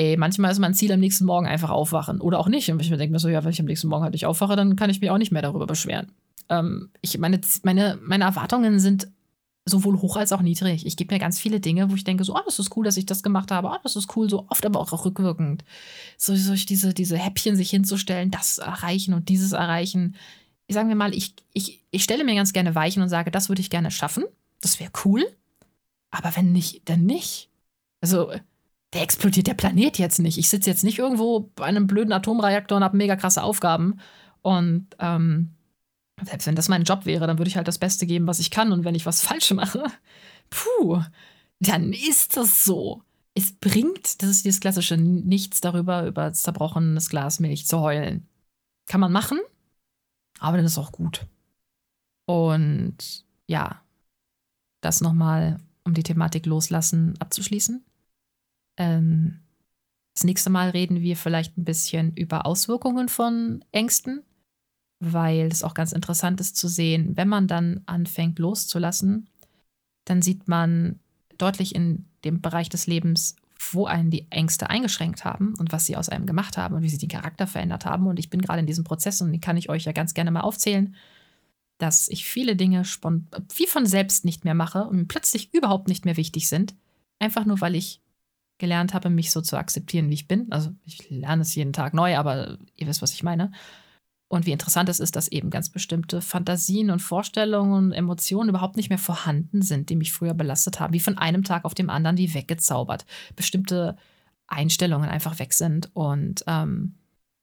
[0.00, 2.70] Ey, manchmal ist mein Ziel am nächsten Morgen einfach aufwachen oder auch nicht.
[2.70, 4.56] Und ich mir denke mir so, ja, wenn ich am nächsten Morgen halt nicht aufwache,
[4.56, 6.12] dann kann ich mich auch nicht mehr darüber beschweren
[6.50, 9.08] ähm, ich, meine, meine, meine Erwartungen sind
[9.64, 10.84] sowohl hoch als auch niedrig.
[10.84, 12.96] Ich gebe mir ganz viele Dinge, wo ich denke, so, oh, das ist cool, dass
[12.96, 15.64] ich das gemacht habe, oh, das ist cool, so oft aber auch rückwirkend.
[16.18, 20.16] So, so diese, diese Häppchen sich hinzustellen, das erreichen und dieses erreichen.
[20.68, 23.60] Sagen wir mal, ich, ich, ich stelle mir ganz gerne Weichen und sage, das würde
[23.60, 24.24] ich gerne schaffen.
[24.60, 25.24] Das wäre cool.
[26.10, 27.48] Aber wenn nicht, dann nicht.
[28.00, 28.32] Also,
[28.92, 30.38] der explodiert der Planet jetzt nicht.
[30.38, 34.00] Ich sitze jetzt nicht irgendwo bei einem blöden Atomreaktor und habe mega krasse Aufgaben.
[34.42, 35.54] Und ähm,
[36.24, 38.50] selbst wenn das mein Job wäre, dann würde ich halt das Beste geben, was ich
[38.50, 38.72] kann.
[38.72, 39.84] Und wenn ich was falsch mache,
[40.50, 41.02] puh,
[41.60, 43.02] dann ist das so.
[43.34, 48.26] Es bringt, das ist dieses klassische Nichts darüber, über zerbrochenes Glas Milch zu heulen.
[48.86, 49.38] Kann man machen,
[50.40, 51.26] aber dann ist auch gut.
[52.26, 53.82] Und ja,
[54.80, 57.84] das nochmal, um die Thematik loslassen abzuschließen.
[58.80, 59.40] Ähm,
[60.14, 64.22] das nächste Mal reden wir vielleicht ein bisschen über Auswirkungen von Ängsten
[65.00, 69.28] weil es auch ganz interessant ist zu sehen, wenn man dann anfängt loszulassen,
[70.04, 71.00] dann sieht man
[71.38, 73.36] deutlich in dem Bereich des Lebens,
[73.72, 76.88] wo einen die Ängste eingeschränkt haben und was sie aus einem gemacht haben und wie
[76.88, 78.06] sie den Charakter verändert haben.
[78.06, 80.30] Und ich bin gerade in diesem Prozess und den kann ich euch ja ganz gerne
[80.30, 80.94] mal aufzählen,
[81.78, 86.18] dass ich viele Dinge wie von selbst nicht mehr mache und plötzlich überhaupt nicht mehr
[86.18, 86.74] wichtig sind.
[87.18, 88.02] Einfach nur, weil ich
[88.60, 90.46] gelernt habe, mich so zu akzeptieren, wie ich bin.
[90.52, 93.50] Also ich lerne es jeden Tag neu, aber ihr wisst, was ich meine.
[94.28, 98.76] Und wie interessant es ist, dass eben ganz bestimmte Fantasien und Vorstellungen und Emotionen überhaupt
[98.76, 101.90] nicht mehr vorhanden sind, die mich früher belastet haben, wie von einem Tag auf dem
[101.90, 103.06] anderen wie weggezaubert.
[103.34, 103.96] Bestimmte
[104.46, 105.90] Einstellungen einfach weg sind.
[105.94, 106.94] Und ähm,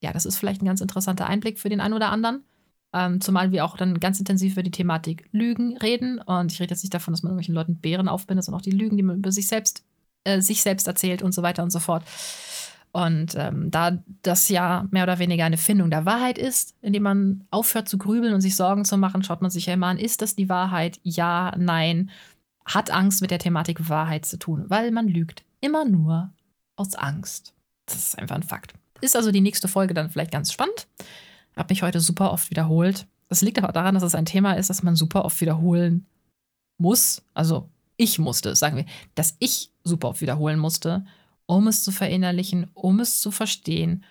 [0.01, 2.45] ja, das ist vielleicht ein ganz interessanter Einblick für den einen oder anderen.
[2.93, 6.19] Ähm, zumal wir auch dann ganz intensiv über die Thematik Lügen reden.
[6.19, 8.71] Und ich rede jetzt nicht davon, dass man irgendwelchen Leuten Bären aufbindet, sondern auch die
[8.71, 9.83] Lügen, die man über sich selbst,
[10.23, 12.03] äh, sich selbst erzählt und so weiter und so fort.
[12.91, 17.47] Und ähm, da das ja mehr oder weniger eine Findung der Wahrheit ist, indem man
[17.51, 20.21] aufhört zu grübeln und sich Sorgen zu machen, schaut man sich ja immer an, ist
[20.21, 20.99] das die Wahrheit?
[21.03, 22.09] Ja, nein.
[22.65, 26.33] Hat Angst mit der Thematik Wahrheit zu tun, weil man lügt immer nur
[26.75, 27.53] aus Angst.
[27.85, 28.73] Das ist einfach ein Fakt.
[29.01, 30.87] Ist also die nächste Folge dann vielleicht ganz spannend.
[31.55, 33.07] Habe mich heute super oft wiederholt.
[33.29, 36.05] Das liegt aber daran, dass es ein Thema ist, das man super oft wiederholen
[36.77, 37.23] muss.
[37.33, 41.05] Also ich musste, sagen wir, dass ich super oft wiederholen musste,
[41.45, 44.03] um es zu verinnerlichen, um es zu verstehen,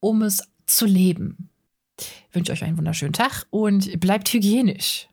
[0.00, 1.48] um es zu leben.
[1.98, 5.08] Ich wünsche euch einen wunderschönen Tag und bleibt hygienisch.